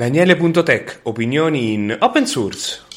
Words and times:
Daniele.tech, 0.00 1.00
opinioni 1.02 1.72
in 1.74 1.94
open 2.00 2.26
source. 2.26 2.89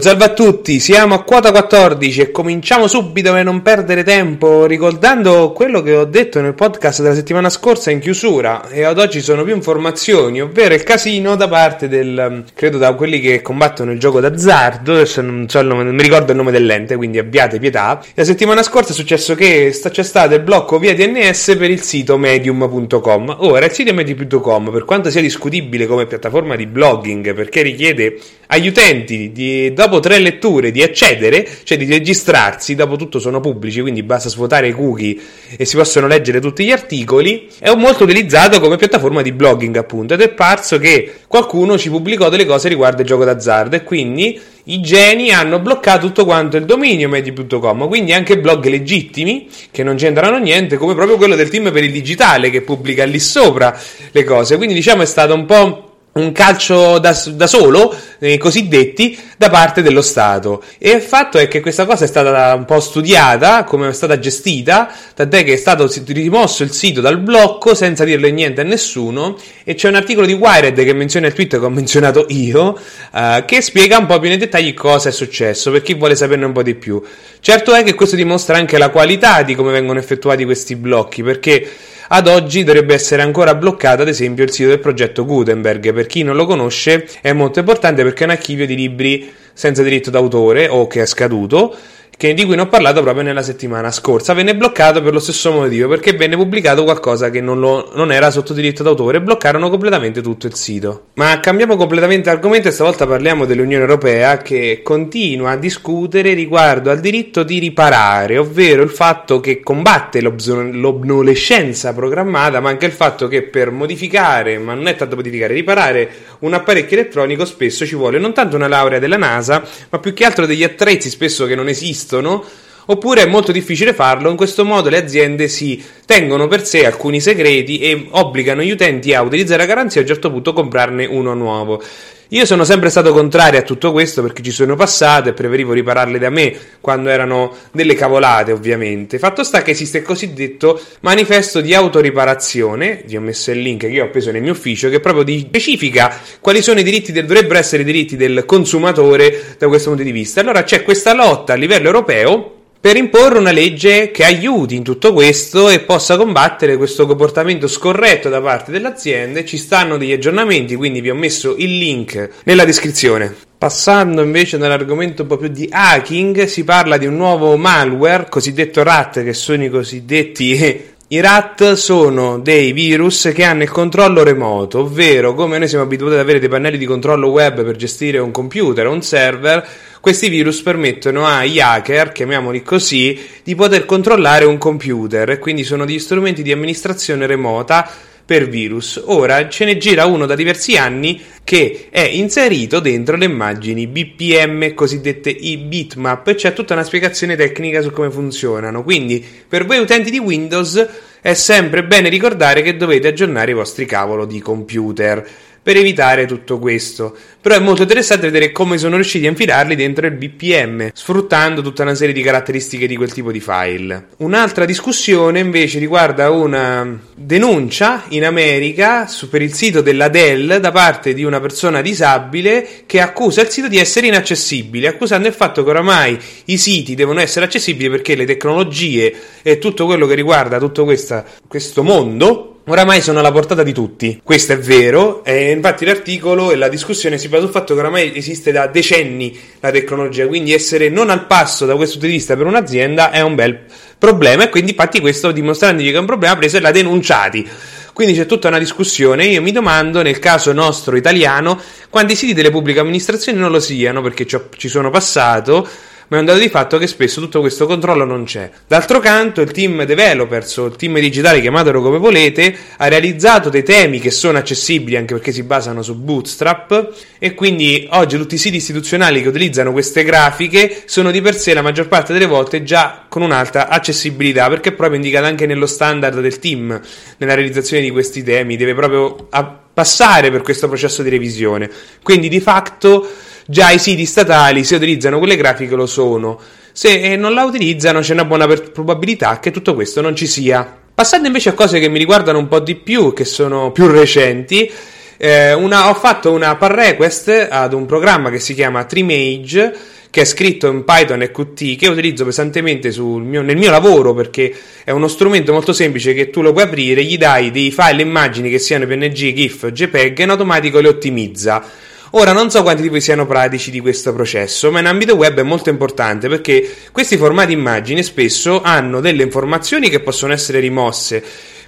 Salve 0.00 0.24
a 0.24 0.32
tutti, 0.32 0.80
siamo 0.80 1.14
a 1.14 1.22
quota 1.22 1.50
14 1.52 2.20
e 2.20 2.30
cominciamo 2.30 2.88
subito 2.88 3.32
per 3.32 3.44
non 3.44 3.62
perdere 3.62 4.02
tempo 4.02 4.66
ricordando 4.66 5.52
quello 5.52 5.82
che 5.82 5.94
ho 5.94 6.04
detto 6.04 6.40
nel 6.40 6.54
podcast 6.54 7.00
della 7.00 7.14
settimana 7.14 7.48
scorsa 7.48 7.90
in 7.90 8.00
chiusura 8.00 8.68
e 8.68 8.82
ad 8.82 8.98
oggi 8.98 9.20
sono 9.20 9.44
più 9.44 9.54
informazioni, 9.54 10.42
ovvero 10.42 10.74
il 10.74 10.82
casino 10.82 11.36
da 11.36 11.48
parte 11.48 11.88
del, 11.88 12.44
credo 12.54 12.78
da 12.78 12.94
quelli 12.94 13.20
che 13.20 13.40
combattono 13.40 13.92
il 13.92 14.00
gioco 14.00 14.20
d'azzardo, 14.20 14.92
adesso 14.94 15.22
non, 15.22 15.48
so 15.48 15.62
nome, 15.62 15.84
non 15.84 15.94
mi 15.94 16.02
ricordo 16.02 16.32
il 16.32 16.38
nome 16.38 16.50
dell'ente, 16.50 16.96
quindi 16.96 17.18
abbiate 17.18 17.58
pietà. 17.58 18.02
La 18.14 18.24
settimana 18.24 18.62
scorsa 18.62 18.90
è 18.90 18.94
successo 18.94 19.34
che 19.34 19.72
c'è 19.90 20.02
stato 20.02 20.34
il 20.34 20.40
blocco 20.40 20.78
via 20.78 20.94
DNS 20.94 21.56
per 21.56 21.70
il 21.70 21.82
sito 21.82 22.18
medium.com. 22.18 23.36
Ora 23.40 23.64
il 23.64 23.72
sito 23.72 23.94
medium.com, 23.94 24.70
per 24.70 24.84
quanto 24.84 25.10
sia 25.10 25.20
discutibile 25.20 25.86
come 25.86 26.06
piattaforma 26.06 26.56
di 26.56 26.66
blogging 26.66 27.32
perché 27.34 27.62
richiede 27.62 28.18
agli 28.48 28.68
utenti 28.68 29.32
di 29.32 29.72
dopo 29.84 30.00
tre 30.00 30.18
letture 30.18 30.70
di 30.70 30.82
accedere, 30.82 31.46
cioè 31.62 31.78
di 31.78 31.84
registrarsi, 31.86 32.74
dopo 32.74 32.96
tutto 32.96 33.18
sono 33.18 33.40
pubblici, 33.40 33.80
quindi 33.80 34.02
basta 34.02 34.28
svuotare 34.28 34.68
i 34.68 34.72
cookie 34.72 35.16
e 35.56 35.64
si 35.64 35.76
possono 35.76 36.06
leggere 36.06 36.40
tutti 36.40 36.64
gli 36.64 36.70
articoli, 36.70 37.48
è 37.58 37.72
molto 37.74 38.04
utilizzato 38.04 38.60
come 38.60 38.76
piattaforma 38.76 39.22
di 39.22 39.32
blogging 39.32 39.76
appunto 39.76 40.14
ed 40.14 40.20
è 40.20 40.30
parso 40.30 40.78
che 40.78 41.20
qualcuno 41.26 41.76
ci 41.78 41.90
pubblicò 41.90 42.28
delle 42.28 42.46
cose 42.46 42.68
riguardo 42.68 43.02
il 43.02 43.06
gioco 43.06 43.24
d'azzardo 43.24 43.76
e 43.76 43.82
quindi 43.82 44.40
i 44.64 44.80
geni 44.80 45.30
hanno 45.30 45.58
bloccato 45.58 46.06
tutto 46.06 46.24
quanto 46.24 46.56
il 46.56 46.64
dominio 46.64 47.08
medi.com, 47.08 47.86
quindi 47.86 48.12
anche 48.12 48.38
blog 48.38 48.64
legittimi 48.66 49.48
che 49.70 49.82
non 49.82 49.96
c'entrano 49.96 50.38
niente, 50.38 50.76
come 50.76 50.94
proprio 50.94 51.16
quello 51.16 51.34
del 51.34 51.50
team 51.50 51.70
per 51.70 51.84
il 51.84 51.92
digitale 51.92 52.50
che 52.50 52.62
pubblica 52.62 53.04
lì 53.04 53.18
sopra 53.18 53.78
le 54.10 54.24
cose. 54.24 54.56
Quindi 54.56 54.74
diciamo 54.74 55.02
è 55.02 55.06
stato 55.06 55.34
un 55.34 55.44
po' 55.44 55.93
un 56.14 56.32
calcio 56.32 56.98
da, 56.98 57.18
da 57.32 57.46
solo, 57.46 57.94
eh, 58.18 58.38
cosiddetti, 58.38 59.18
da 59.36 59.50
parte 59.50 59.82
dello 59.82 60.02
Stato. 60.02 60.62
E 60.78 60.90
il 60.90 61.02
fatto 61.02 61.38
è 61.38 61.48
che 61.48 61.60
questa 61.60 61.86
cosa 61.86 62.04
è 62.04 62.06
stata 62.08 62.54
un 62.54 62.64
po' 62.64 62.80
studiata, 62.80 63.64
come 63.64 63.88
è 63.88 63.92
stata 63.92 64.18
gestita, 64.18 64.92
tant'è 65.14 65.42
che 65.42 65.54
è 65.54 65.56
stato 65.56 65.90
rimosso 66.06 66.62
il 66.62 66.72
sito 66.72 67.00
dal 67.00 67.18
blocco 67.18 67.74
senza 67.74 68.04
dirle 68.04 68.30
niente 68.30 68.60
a 68.60 68.64
nessuno. 68.64 69.36
E 69.64 69.74
c'è 69.74 69.88
un 69.88 69.96
articolo 69.96 70.26
di 70.26 70.34
Wired 70.34 70.84
che 70.84 70.92
menziona 70.92 71.26
il 71.26 71.32
tweet 71.32 71.58
che 71.58 71.64
ho 71.64 71.70
menzionato 71.70 72.26
io, 72.28 72.78
eh, 73.12 73.42
che 73.46 73.60
spiega 73.60 73.98
un 73.98 74.06
po' 74.06 74.18
più 74.20 74.28
nei 74.28 74.38
dettagli 74.38 74.72
cosa 74.72 75.08
è 75.08 75.12
successo, 75.12 75.72
per 75.72 75.82
chi 75.82 75.94
vuole 75.94 76.14
saperne 76.14 76.44
un 76.44 76.52
po' 76.52 76.62
di 76.62 76.74
più. 76.74 77.02
Certo 77.40 77.74
è 77.74 77.82
che 77.82 77.94
questo 77.94 78.14
dimostra 78.14 78.56
anche 78.56 78.78
la 78.78 78.90
qualità 78.90 79.42
di 79.42 79.54
come 79.54 79.72
vengono 79.72 79.98
effettuati 79.98 80.44
questi 80.44 80.76
blocchi, 80.76 81.22
perché 81.22 81.68
ad 82.08 82.28
oggi 82.28 82.64
dovrebbe 82.64 82.94
essere 82.94 83.22
ancora 83.22 83.54
bloccato 83.54 84.02
ad 84.02 84.08
esempio 84.08 84.44
il 84.44 84.50
sito 84.50 84.68
del 84.68 84.80
progetto 84.80 85.24
Gutenberg. 85.24 85.92
Per 85.92 86.06
chi 86.06 86.22
non 86.22 86.36
lo 86.36 86.46
conosce 86.46 87.08
è 87.20 87.32
molto 87.32 87.58
importante 87.58 88.02
perché 88.02 88.22
è 88.22 88.26
un 88.26 88.32
archivio 88.32 88.66
di 88.66 88.76
libri 88.76 89.32
senza 89.52 89.82
diritto 89.82 90.10
d'autore 90.10 90.68
o 90.68 90.86
che 90.86 91.02
è 91.02 91.06
scaduto 91.06 91.74
che, 92.16 92.34
di 92.34 92.44
cui 92.44 92.54
ne 92.54 92.62
ho 92.62 92.68
parlato 92.68 93.02
proprio 93.02 93.24
nella 93.24 93.42
settimana 93.42 93.90
scorsa. 93.90 94.34
Venne 94.34 94.56
bloccato 94.56 95.02
per 95.02 95.12
lo 95.12 95.18
stesso 95.18 95.52
motivo, 95.52 95.88
perché 95.88 96.12
venne 96.12 96.36
pubblicato 96.36 96.84
qualcosa 96.84 97.30
che 97.30 97.40
non, 97.40 97.60
lo, 97.60 97.90
non 97.94 98.12
era 98.12 98.30
sotto 98.30 98.52
diritto 98.52 98.82
d'autore 98.82 99.18
e 99.18 99.22
bloccarono 99.22 99.70
completamente 99.70 100.20
tutto 100.20 100.46
il 100.46 100.54
sito. 100.54 101.06
Ma 101.14 101.40
cambiamo 101.40 101.76
completamente 101.76 102.30
argomento 102.30 102.68
e 102.68 102.70
stavolta 102.70 103.06
parliamo 103.06 103.44
dell'Unione 103.44 103.82
Europea 103.82 104.38
che 104.38 104.80
continua 104.82 105.52
a 105.52 105.56
discutere 105.56 106.34
riguardo 106.34 106.90
al 106.90 107.00
diritto 107.00 107.42
di 107.42 107.58
riparare, 107.58 108.38
ovvero 108.38 108.82
il 108.82 108.90
fatto 108.90 109.40
che 109.40 109.60
combatte 109.60 110.20
l'obnolescenza 110.20 111.92
programmata, 111.92 112.60
ma 112.60 112.70
anche 112.70 112.86
il 112.86 112.92
fatto 112.92 113.28
che 113.28 113.42
per 113.42 113.70
modificare, 113.70 114.58
ma 114.58 114.74
non 114.74 114.86
è 114.86 114.96
tanto 114.96 115.16
modificare, 115.16 115.54
riparare 115.54 116.10
un 116.44 116.54
apparecchio 116.54 116.98
elettronico 116.98 117.44
spesso 117.44 117.86
ci 117.86 117.94
vuole. 117.94 118.18
Non 118.18 118.34
tanto 118.34 118.56
una 118.56 118.68
laurea 118.68 118.98
della 118.98 119.16
NASA, 119.16 119.62
ma 119.90 119.98
più 119.98 120.12
che 120.14 120.24
altro 120.24 120.46
degli 120.46 120.62
attrezzi 120.62 121.10
spesso 121.10 121.46
che 121.46 121.54
non 121.54 121.68
esistono 121.68 122.44
oppure 122.86 123.22
è 123.22 123.26
molto 123.26 123.52
difficile 123.52 123.94
farlo. 123.94 124.30
In 124.30 124.36
questo 124.36 124.64
modo 124.64 124.88
le 124.88 124.98
aziende 124.98 125.48
si 125.48 125.82
tengono 126.06 126.48
per 126.48 126.66
sé 126.66 126.86
alcuni 126.86 127.20
segreti 127.20 127.78
e 127.78 128.06
obbligano 128.10 128.62
gli 128.62 128.70
utenti 128.70 129.14
a 129.14 129.22
utilizzare 129.22 129.62
la 129.62 129.68
garanzia 129.68 130.00
e 130.00 130.04
a 130.04 130.06
un 130.06 130.12
certo 130.12 130.30
punto 130.30 130.52
comprarne 130.52 131.06
uno 131.06 131.34
nuovo. 131.34 131.82
Io 132.28 132.46
sono 132.46 132.64
sempre 132.64 132.90
stato 132.90 133.12
contrario 133.12 133.60
a 133.60 133.62
tutto 133.62 133.92
questo 133.92 134.22
perché 134.22 134.42
ci 134.42 134.50
sono 134.50 134.74
passato 134.76 135.28
e 135.28 135.34
preferivo 135.34 135.72
ripararle 135.72 136.18
da 136.18 136.30
me 136.30 136.52
quando 136.80 137.10
erano 137.10 137.54
delle 137.70 137.94
cavolate, 137.94 138.50
ovviamente. 138.50 139.18
Fatto 139.18 139.44
sta 139.44 139.62
che 139.62 139.72
esiste 139.72 139.98
il 139.98 140.04
cosiddetto 140.04 140.80
manifesto 141.00 141.60
di 141.60 141.74
autoriparazione, 141.74 143.02
vi 143.06 143.16
ho 143.16 143.20
messo 143.20 143.50
il 143.50 143.60
link 143.60 143.82
che 143.82 143.88
io 143.88 144.06
ho 144.06 144.10
preso 144.10 144.32
nel 144.32 144.42
mio 144.42 144.52
ufficio, 144.52 144.88
che 144.88 145.00
proprio 145.00 145.38
specifica 145.38 146.18
quali 146.40 146.62
sono 146.62 146.80
i 146.80 146.82
diritti 146.82 147.12
del, 147.12 147.26
dovrebbero 147.26 147.58
essere 147.58 147.82
i 147.82 147.84
diritti 147.84 148.16
del 148.16 148.44
consumatore 148.46 149.54
da 149.58 149.68
questo 149.68 149.90
punto 149.90 150.02
di 150.02 150.10
vista. 150.10 150.40
Allora 150.40 150.64
c'è 150.64 150.82
questa 150.82 151.14
lotta 151.14 151.52
a 151.52 151.56
livello 151.56 151.86
europeo 151.86 152.53
per 152.84 152.98
imporre 152.98 153.38
una 153.38 153.50
legge 153.50 154.10
che 154.10 154.24
aiuti 154.24 154.76
in 154.76 154.82
tutto 154.82 155.14
questo 155.14 155.70
e 155.70 155.80
possa 155.80 156.18
combattere 156.18 156.76
questo 156.76 157.06
comportamento 157.06 157.66
scorretto 157.66 158.28
da 158.28 158.42
parte 158.42 158.70
delle 158.70 158.88
aziende. 158.88 159.46
Ci 159.46 159.56
stanno 159.56 159.96
degli 159.96 160.12
aggiornamenti, 160.12 160.74
quindi 160.74 161.00
vi 161.00 161.08
ho 161.08 161.14
messo 161.14 161.54
il 161.56 161.78
link 161.78 162.42
nella 162.44 162.66
descrizione. 162.66 163.34
Passando 163.56 164.20
invece 164.20 164.58
nell'argomento 164.58 165.22
un 165.22 165.28
po' 165.28 165.38
più 165.38 165.48
di 165.48 165.66
hacking, 165.70 166.44
si 166.44 166.62
parla 166.64 166.98
di 166.98 167.06
un 167.06 167.16
nuovo 167.16 167.56
malware, 167.56 168.26
cosiddetto 168.28 168.82
RAT, 168.82 169.24
che 169.24 169.32
sono 169.32 169.64
i 169.64 169.70
cosiddetti 169.70 170.92
i 171.14 171.20
RAT 171.20 171.74
sono 171.74 172.40
dei 172.40 172.72
virus 172.72 173.30
che 173.32 173.44
hanno 173.44 173.62
il 173.62 173.70
controllo 173.70 174.24
remoto, 174.24 174.80
ovvero 174.80 175.32
come 175.32 175.58
noi 175.58 175.68
siamo 175.68 175.84
abituati 175.84 176.14
ad 176.14 176.20
avere 176.20 176.40
dei 176.40 176.48
pannelli 176.48 176.76
di 176.76 176.86
controllo 176.86 177.28
web 177.28 177.62
per 177.62 177.76
gestire 177.76 178.18
un 178.18 178.32
computer 178.32 178.88
o 178.88 178.90
un 178.90 179.00
server, 179.00 179.64
questi 180.00 180.28
virus 180.28 180.60
permettono 180.60 181.24
agli 181.24 181.60
hacker, 181.60 182.10
chiamiamoli 182.10 182.64
così, 182.64 183.16
di 183.44 183.54
poter 183.54 183.84
controllare 183.84 184.44
un 184.44 184.58
computer 184.58 185.30
e 185.30 185.38
quindi 185.38 185.62
sono 185.62 185.84
degli 185.84 186.00
strumenti 186.00 186.42
di 186.42 186.50
amministrazione 186.50 187.26
remota 187.26 187.88
per 188.24 188.48
virus. 188.48 189.02
Ora 189.06 189.48
ce 189.48 189.64
ne 189.64 189.76
gira 189.76 190.06
uno 190.06 190.26
da 190.26 190.34
diversi 190.34 190.76
anni 190.76 191.20
che 191.44 191.88
è 191.90 192.00
inserito 192.00 192.80
dentro 192.80 193.16
le 193.16 193.26
immagini 193.26 193.86
BPM, 193.86 194.74
cosiddette 194.74 195.30
i-bitmap, 195.30 196.28
e 196.28 196.34
c'è 196.34 196.52
tutta 196.52 196.72
una 196.72 196.84
spiegazione 196.84 197.36
tecnica 197.36 197.82
su 197.82 197.90
come 197.90 198.10
funzionano. 198.10 198.82
Quindi 198.82 199.24
per 199.46 199.66
voi 199.66 199.78
utenti 199.78 200.10
di 200.10 200.18
Windows 200.18 200.86
è 201.20 201.34
sempre 201.34 201.84
bene 201.84 202.08
ricordare 202.08 202.62
che 202.62 202.76
dovete 202.76 203.08
aggiornare 203.08 203.50
i 203.50 203.54
vostri 203.54 203.84
cavolo 203.84 204.24
di 204.24 204.40
computer 204.40 205.26
per 205.64 205.78
evitare 205.78 206.26
tutto 206.26 206.58
questo. 206.58 207.16
Però 207.40 207.54
è 207.54 207.58
molto 207.58 207.82
interessante 207.82 208.30
vedere 208.30 208.52
come 208.52 208.76
sono 208.76 208.96
riusciti 208.96 209.26
a 209.26 209.30
infilarli 209.30 209.74
dentro 209.74 210.06
il 210.06 210.12
BPM, 210.12 210.90
sfruttando 210.92 211.62
tutta 211.62 211.82
una 211.82 211.94
serie 211.94 212.14
di 212.14 212.22
caratteristiche 212.22 212.86
di 212.86 212.96
quel 212.96 213.12
tipo 213.12 213.32
di 213.32 213.40
file. 213.40 214.08
Un'altra 214.18 214.66
discussione 214.66 215.40
invece 215.40 215.78
riguarda 215.78 216.30
una 216.30 216.98
denuncia 217.14 218.04
in 218.08 218.24
America 218.24 219.06
su, 219.06 219.30
per 219.30 219.40
il 219.40 219.54
sito 219.54 219.80
della 219.80 220.08
Dell 220.08 220.58
da 220.58 220.70
parte 220.70 221.14
di 221.14 221.24
una 221.24 221.40
persona 221.40 221.80
disabile 221.80 222.82
che 222.84 223.00
accusa 223.00 223.40
il 223.40 223.48
sito 223.48 223.68
di 223.68 223.78
essere 223.78 224.06
inaccessibile, 224.06 224.88
accusando 224.88 225.28
il 225.28 225.34
fatto 225.34 225.64
che 225.64 225.70
oramai 225.70 226.18
i 226.46 226.58
siti 226.58 226.94
devono 226.94 227.20
essere 227.20 227.46
accessibili 227.46 227.88
perché 227.88 228.14
le 228.14 228.26
tecnologie 228.26 229.14
e 229.42 229.58
tutto 229.58 229.86
quello 229.86 230.06
che 230.06 230.14
riguarda 230.14 230.58
tutto 230.58 230.84
questa, 230.84 231.24
questo 231.48 231.82
mondo 231.82 232.53
oramai 232.66 233.00
sono 233.02 233.18
alla 233.18 233.32
portata 233.32 233.62
di 233.62 233.72
tutti. 233.72 234.20
Questo 234.22 234.52
è 234.52 234.58
vero, 234.58 235.24
e 235.24 235.50
infatti 235.50 235.84
l'articolo 235.84 236.50
e 236.50 236.56
la 236.56 236.68
discussione 236.68 237.18
si 237.18 237.28
basa 237.28 237.42
sul 237.44 237.52
fatto 237.52 237.74
che 237.74 237.80
oramai 237.80 238.16
esiste 238.16 238.52
da 238.52 238.66
decenni 238.66 239.38
la 239.60 239.70
tecnologia, 239.70 240.26
quindi 240.26 240.52
essere 240.52 240.88
non 240.88 241.10
al 241.10 241.26
passo 241.26 241.66
da 241.66 241.76
questo 241.76 241.94
punto 241.94 242.08
di 242.08 242.18
vista 242.18 242.36
per 242.36 242.46
un'azienda 242.46 243.10
è 243.10 243.20
un 243.20 243.34
bel 243.34 243.60
problema 243.98 244.44
e 244.44 244.48
quindi 244.48 244.70
infatti 244.70 245.00
questo 245.00 245.32
dimostrandogli 245.32 245.90
che 245.90 245.96
è 245.96 246.00
un 246.00 246.06
problema 246.06 246.36
preso 246.36 246.56
e 246.56 246.60
l'ha 246.60 246.70
denunciati. 246.70 247.48
Quindi 247.92 248.14
c'è 248.14 248.26
tutta 248.26 248.48
una 248.48 248.58
discussione. 248.58 249.24
Io 249.26 249.40
mi 249.40 249.52
domando, 249.52 250.02
nel 250.02 250.18
caso 250.18 250.52
nostro 250.52 250.96
italiano, 250.96 251.60
quanti 251.90 252.16
siti 252.16 252.34
delle 252.34 252.50
pubbliche 252.50 252.80
amministrazioni 252.80 253.38
non 253.38 253.52
lo 253.52 253.60
siano, 253.60 254.02
perché 254.02 254.26
ci 254.26 254.68
sono 254.68 254.90
passato 254.90 255.66
ma 256.08 256.16
è 256.16 256.20
un 256.20 256.26
dato 256.26 256.38
di 256.38 256.48
fatto 256.48 256.78
che 256.78 256.86
spesso 256.86 257.20
tutto 257.20 257.40
questo 257.40 257.66
controllo 257.66 258.04
non 258.04 258.24
c'è. 258.24 258.50
D'altro 258.66 259.00
canto, 259.00 259.40
il 259.40 259.50
team 259.50 259.84
developers 259.84 260.56
o 260.58 260.66
il 260.66 260.76
team 260.76 260.98
digitale, 260.98 261.40
chiamatelo 261.40 261.80
come 261.80 261.98
volete, 261.98 262.56
ha 262.76 262.88
realizzato 262.88 263.48
dei 263.48 263.62
temi 263.62 264.00
che 264.00 264.10
sono 264.10 264.38
accessibili 264.38 264.96
anche 264.96 265.14
perché 265.14 265.32
si 265.32 265.42
basano 265.42 265.82
su 265.82 265.94
Bootstrap 265.94 266.92
e 267.18 267.34
quindi 267.34 267.86
oggi 267.90 268.16
tutti 268.16 268.34
i 268.34 268.38
siti 268.38 268.56
istituzionali 268.56 269.22
che 269.22 269.28
utilizzano 269.28 269.72
queste 269.72 270.04
grafiche 270.04 270.82
sono 270.86 271.10
di 271.10 271.20
per 271.20 271.36
sé 271.36 271.54
la 271.54 271.62
maggior 271.62 271.88
parte 271.88 272.12
delle 272.12 272.26
volte 272.26 272.62
già 272.62 273.04
con 273.08 273.22
un'alta 273.22 273.68
accessibilità 273.68 274.48
perché 274.48 274.70
è 274.70 274.72
proprio 274.72 274.96
indicata 274.96 275.26
anche 275.26 275.46
nello 275.46 275.66
standard 275.66 276.20
del 276.20 276.38
team 276.38 276.80
nella 277.18 277.34
realizzazione 277.34 277.82
di 277.82 277.90
questi 277.90 278.22
temi, 278.22 278.56
deve 278.56 278.74
proprio 278.74 279.28
passare 279.74 280.30
per 280.30 280.42
questo 280.42 280.68
processo 280.68 281.02
di 281.02 281.10
revisione. 281.10 281.70
Quindi 282.02 282.28
di 282.28 282.40
fatto 282.40 283.06
già 283.46 283.70
i 283.70 283.78
siti 283.78 284.04
statali, 284.06 284.64
se 284.64 284.76
utilizzano 284.76 285.18
quelle 285.18 285.36
grafiche, 285.36 285.74
lo 285.74 285.86
sono. 285.86 286.40
Se 286.72 287.16
non 287.16 287.34
la 287.34 287.44
utilizzano, 287.44 288.00
c'è 288.00 288.12
una 288.12 288.24
buona 288.24 288.46
probabilità 288.46 289.38
che 289.38 289.50
tutto 289.50 289.74
questo 289.74 290.00
non 290.00 290.16
ci 290.16 290.26
sia. 290.26 290.80
Passando 290.94 291.26
invece 291.26 291.50
a 291.50 291.52
cose 291.54 291.80
che 291.80 291.88
mi 291.88 291.98
riguardano 291.98 292.38
un 292.38 292.48
po' 292.48 292.60
di 292.60 292.74
più, 292.76 293.12
che 293.12 293.24
sono 293.24 293.72
più 293.72 293.86
recenti, 293.86 294.70
eh, 295.16 295.52
una, 295.52 295.88
ho 295.88 295.94
fatto 295.94 296.32
una 296.32 296.56
pull 296.56 296.68
request 296.68 297.48
ad 297.50 297.72
un 297.72 297.86
programma 297.86 298.30
che 298.30 298.40
si 298.40 298.54
chiama 298.54 298.84
Trimage 298.84 299.92
che 300.14 300.20
è 300.20 300.24
scritto 300.24 300.68
in 300.68 300.84
Python 300.84 301.22
e 301.22 301.32
Qt 301.32 301.74
che 301.74 301.88
utilizzo 301.88 302.24
pesantemente 302.24 302.92
mio, 302.96 303.42
nel 303.42 303.56
mio 303.56 303.70
lavoro 303.72 304.14
perché 304.14 304.54
è 304.84 304.92
uno 304.92 305.08
strumento 305.08 305.52
molto 305.52 305.72
semplice 305.72 306.14
che 306.14 306.30
tu 306.30 306.40
lo 306.40 306.52
puoi 306.52 306.62
aprire, 306.62 307.02
gli 307.02 307.18
dai 307.18 307.50
dei 307.50 307.72
file 307.72 308.02
immagini 308.02 308.48
che 308.48 308.60
siano 308.60 308.86
PNG, 308.86 309.32
GIF, 309.32 309.72
JPEG 309.72 310.20
e 310.20 310.22
in 310.22 310.30
automatico 310.30 310.78
le 310.78 310.86
ottimizza. 310.86 311.68
Ora 312.16 312.32
non 312.32 312.48
so 312.48 312.62
quanti 312.62 312.82
di 312.82 312.88
voi 312.88 313.00
siano 313.00 313.26
pratici 313.26 313.72
di 313.72 313.80
questo 313.80 314.12
processo, 314.12 314.70
ma 314.70 314.78
in 314.78 314.86
ambito 314.86 315.16
web 315.16 315.40
è 315.40 315.42
molto 315.42 315.68
importante 315.68 316.28
perché 316.28 316.72
questi 316.92 317.16
formati 317.16 317.50
immagini 317.50 318.04
spesso 318.04 318.62
hanno 318.62 319.00
delle 319.00 319.24
informazioni 319.24 319.90
che 319.90 319.98
possono 319.98 320.32
essere 320.32 320.60
rimosse 320.60 321.22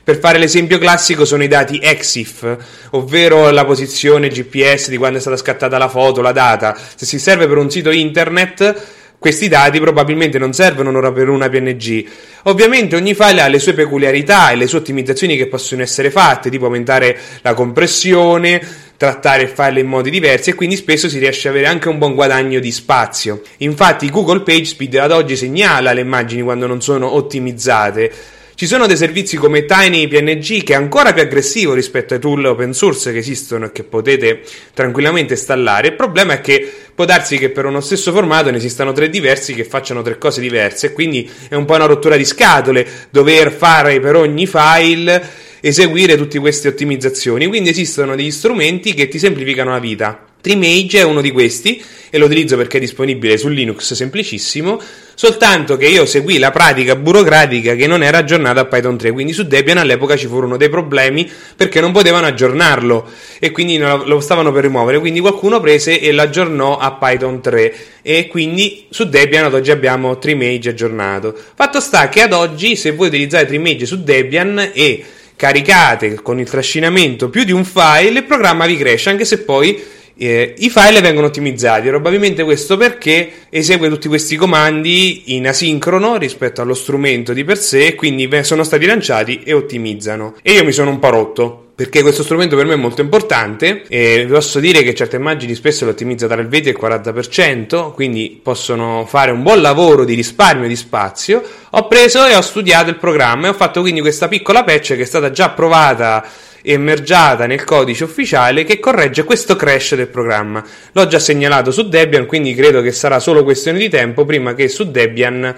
per 0.05 0.21
fare 0.21 0.39
l'esempio 0.39 0.79
classico 0.79 1.25
sono 1.25 1.43
i 1.43 1.49
dati 1.49 1.81
EXIF, 1.83 2.59
ovvero 2.91 3.51
la 3.51 3.65
posizione 3.65 4.29
GPS 4.29 4.89
di 4.89 4.99
quando 4.99 5.19
è 5.19 5.21
stata 5.21 5.37
scattata 5.37 5.79
la 5.79 5.89
foto, 5.89 6.21
la 6.21 6.31
data. 6.31 6.79
Se 6.95 7.05
si 7.05 7.19
serve 7.19 7.49
per 7.49 7.57
un 7.57 7.69
sito 7.69 7.91
internet, 7.91 8.85
questi 9.19 9.49
dati 9.49 9.81
probabilmente 9.81 10.39
non 10.39 10.53
servono 10.53 10.97
ora 10.97 11.11
per 11.11 11.29
una 11.29 11.49
PNG. 11.49 12.07
Ovviamente 12.45 12.95
ogni 12.95 13.15
file 13.15 13.41
ha 13.41 13.49
le 13.49 13.59
sue 13.59 13.73
peculiarità 13.73 14.51
e 14.51 14.55
le 14.55 14.69
sue 14.69 14.79
ottimizzazioni 14.79 15.37
che 15.37 15.49
possono 15.49 15.83
essere 15.83 16.13
fatte, 16.13 16.51
tipo 16.51 16.67
aumentare 16.67 17.19
la 17.43 17.55
compressione, 17.55 18.63
trattare 18.97 19.43
il 19.43 19.49
file 19.49 19.81
in 19.81 19.87
modi 19.87 20.11
diversi 20.11 20.51
e 20.51 20.55
quindi 20.55 20.77
spesso 20.77 21.09
si 21.09 21.19
riesce 21.19 21.49
ad 21.49 21.55
avere 21.55 21.69
anche 21.69 21.89
un 21.89 21.99
buon 21.99 22.15
guadagno 22.15 22.61
di 22.61 22.73
spazio. 22.73 23.43
Infatti 23.59 24.11
Google 24.11 24.41
PageSpeed 24.41 24.95
ad 24.97 25.13
oggi 25.13 25.37
segnala 25.37 25.93
le 25.93 26.01
immagini 26.01 26.43
quando 26.43 26.67
non 26.67 26.81
sono 26.81 27.15
ottimizzate 27.15 28.35
ci 28.57 28.67
sono 28.67 28.87
dei 28.87 28.97
servizi 28.97 29.37
come 29.37 29.67
TinyPNG 29.67 30.63
che 30.63 30.73
è 30.73 30.77
ancora 30.77 31.13
più 31.13 31.21
aggressivo 31.21 31.75
rispetto 31.75 32.15
ai 32.15 32.21
tool 32.21 32.43
open 32.47 32.73
source 32.73 33.13
che 33.13 33.19
esistono 33.19 33.67
e 33.67 33.73
che 33.73 33.85
potete 33.85 34.41
tranquillamente 34.73 35.35
installare. 35.35 35.89
Il 35.89 35.95
problema 35.95 36.33
è 36.33 36.41
che 36.41 36.67
può 36.95 37.05
darsi 37.05 37.37
che 37.37 37.51
per 37.51 37.67
uno 37.67 37.83
stesso 37.83 38.13
formato 38.13 38.51
ne 38.51 38.57
esistano 38.57 38.93
tre 38.93 39.11
diversi 39.11 39.53
che 39.53 39.65
facciano 39.65 40.01
tre 40.01 40.17
cose 40.17 40.41
diverse 40.41 40.87
e 40.87 40.93
quindi 40.95 41.31
è 41.51 41.55
un 41.55 41.67
po' 41.67 41.75
una 41.75 41.85
rottura 41.85 42.17
di 42.17 42.25
scatole 42.25 42.89
dover 43.11 43.53
fare 43.53 44.01
per 44.01 44.17
ogni 44.17 44.47
file 44.47 45.23
eseguire 45.61 46.17
tutte 46.17 46.39
queste 46.39 46.69
ottimizzazioni. 46.69 47.47
Quindi 47.47 47.71
esistono 47.71 48.17
degli 48.17 48.31
strumenti 48.31 48.95
che 48.95 49.09
ti 49.09 49.19
semplificano 49.19 49.71
la 49.71 49.79
vita. 49.79 50.27
Trimage 50.47 51.01
è 51.01 51.03
uno 51.03 51.21
di 51.21 51.33
questi 51.33 51.83
e 52.09 52.19
lo 52.19 52.27
utilizzo 52.27 52.57
perché 52.57 52.77
è 52.77 52.81
disponibile 52.81 53.37
su 53.37 53.49
Linux 53.49 53.95
semplicissimo, 53.95 54.81
soltanto 55.17 55.77
che 55.77 55.89
io 55.89 56.07
seguì 56.07 56.39
la 56.39 56.53
pratica 56.53 56.95
burocratica 56.95 57.75
che 57.75 57.89
non 57.89 58.05
era 58.05 58.19
aggiornata 58.19 58.61
a 58.61 58.65
Python 58.67 58.97
3, 58.97 59.11
quindi 59.11 59.33
su 59.33 59.43
Debian 59.43 59.79
all'epoca 59.79 60.17
ci 60.17 60.29
furono 60.29 60.57
dei 60.57 60.69
problemi 60.69 61.29
perché 61.57 61.81
non 61.81 61.91
potevano 61.91 62.27
aggiornarlo 62.27 63.11
e 63.41 63.51
quindi 63.51 63.77
lo 63.79 64.21
stavano 64.21 64.53
per 64.53 64.63
rimuovere, 64.63 65.01
quindi 65.01 65.19
qualcuno 65.19 65.59
prese 65.59 65.99
e 65.99 66.13
l'aggiornò 66.13 66.79
a 66.79 66.93
Python 66.93 67.41
3 67.41 67.75
e 68.03 68.29
quindi 68.29 68.87
su 68.91 69.09
Debian 69.09 69.47
ad 69.47 69.55
oggi 69.55 69.73
abbiamo 69.73 70.17
Trimage 70.17 70.69
aggiornato. 70.69 71.37
Fatto 71.57 71.81
sta 71.81 72.09
che 72.09 72.23
ad 72.23 72.33
oggi 72.33 72.77
se 72.77 72.93
voi 72.93 73.09
utilizzate 73.09 73.47
Trimage 73.47 73.85
su 73.85 74.01
Debian 74.01 74.71
e 74.73 75.05
caricate 75.37 76.15
con 76.15 76.41
il 76.41 76.49
trascinamento 76.49 77.29
più 77.29 77.45
di 77.45 77.53
un 77.53 77.65
file, 77.65 78.19
il 78.19 78.25
programma 78.25 78.67
vi 78.67 78.77
cresce, 78.77 79.11
anche 79.11 79.25
se 79.25 79.41
poi 79.41 79.81
eh, 80.19 80.55
I 80.57 80.71
file 80.71 81.03
vengono 81.03 81.27
ottimizzati, 81.27 81.89
probabilmente 81.89 82.43
questo 82.43 82.77
perché 82.77 83.31
esegue 83.51 83.89
tutti 83.89 84.09
questi 84.09 84.37
comandi 84.37 85.35
in 85.35 85.47
asincrono 85.47 86.17
rispetto 86.17 86.63
allo 86.63 86.75
strumento 86.75 87.35
di 87.35 87.45
per 87.45 87.59
sé, 87.59 87.95
quindi 87.95 88.29
sono 88.43 88.65
stati 88.65 88.87
lanciati 88.87 89.43
e 89.45 89.53
ottimizzano. 89.53 90.37
E 90.41 90.53
io 90.53 90.65
mi 90.65 90.73
sono 90.73 90.91
un 90.91 90.99
po' 90.99 91.11
rotto 91.11 91.66
perché 91.77 92.01
questo 92.01 92.23
strumento 92.23 92.57
per 92.57 92.65
me 92.65 92.73
è 92.73 92.79
molto 92.79 93.03
importante 93.03 93.83
e 93.87 94.25
vi 94.25 94.33
posso 94.33 94.61
dire 94.61 94.83
che 94.83 94.95
certe 94.95 95.17
immagini 95.17 95.55
spesso 95.55 95.85
le 95.85 95.91
ottimizza 95.91 96.27
tra 96.27 96.41
il 96.41 96.49
20 96.49 96.69
e 96.69 96.73
il 96.73 96.79
40%, 96.81 97.93
quindi 97.93 98.41
possono 98.43 99.05
fare 99.07 99.31
un 99.31 99.43
buon 99.43 99.61
lavoro 99.61 100.07
di 100.07 100.15
risparmio 100.15 100.69
di 100.69 100.75
spazio. 100.75 101.43
Ho 101.69 101.87
preso 101.87 102.25
e 102.25 102.35
ho 102.35 102.41
studiato 102.41 102.89
il 102.89 102.97
programma 102.97 103.47
e 103.47 103.51
ho 103.51 103.53
fatto 103.53 103.83
quindi 103.83 104.01
questa 104.01 104.27
piccola 104.27 104.65
patch 104.65 104.95
che 104.95 105.03
è 105.03 105.05
stata 105.05 105.31
già 105.31 105.51
provata 105.51 106.25
emergiata 106.63 107.45
nel 107.45 107.63
codice 107.65 108.05
ufficiale 108.05 108.65
che 108.65 108.81
corregge 108.81 109.25
questo 109.25 109.55
crash 109.55 109.97
del 109.97 110.09
programma. 110.09 110.65
L'ho 110.93 111.07
già 111.07 111.19
segnalato 111.19 111.71
su 111.73 111.91
Debian, 111.91 112.25
quindi 112.25 112.55
credo 112.55 112.81
che 112.81 112.91
sarà 112.91 113.21
solo 113.21 113.45
questione 113.45 113.79
di 113.79 113.91
tempo 113.91 114.25
prima 114.25 114.55
che 114.55 114.69
su 114.69 114.91
Debian 114.91 115.55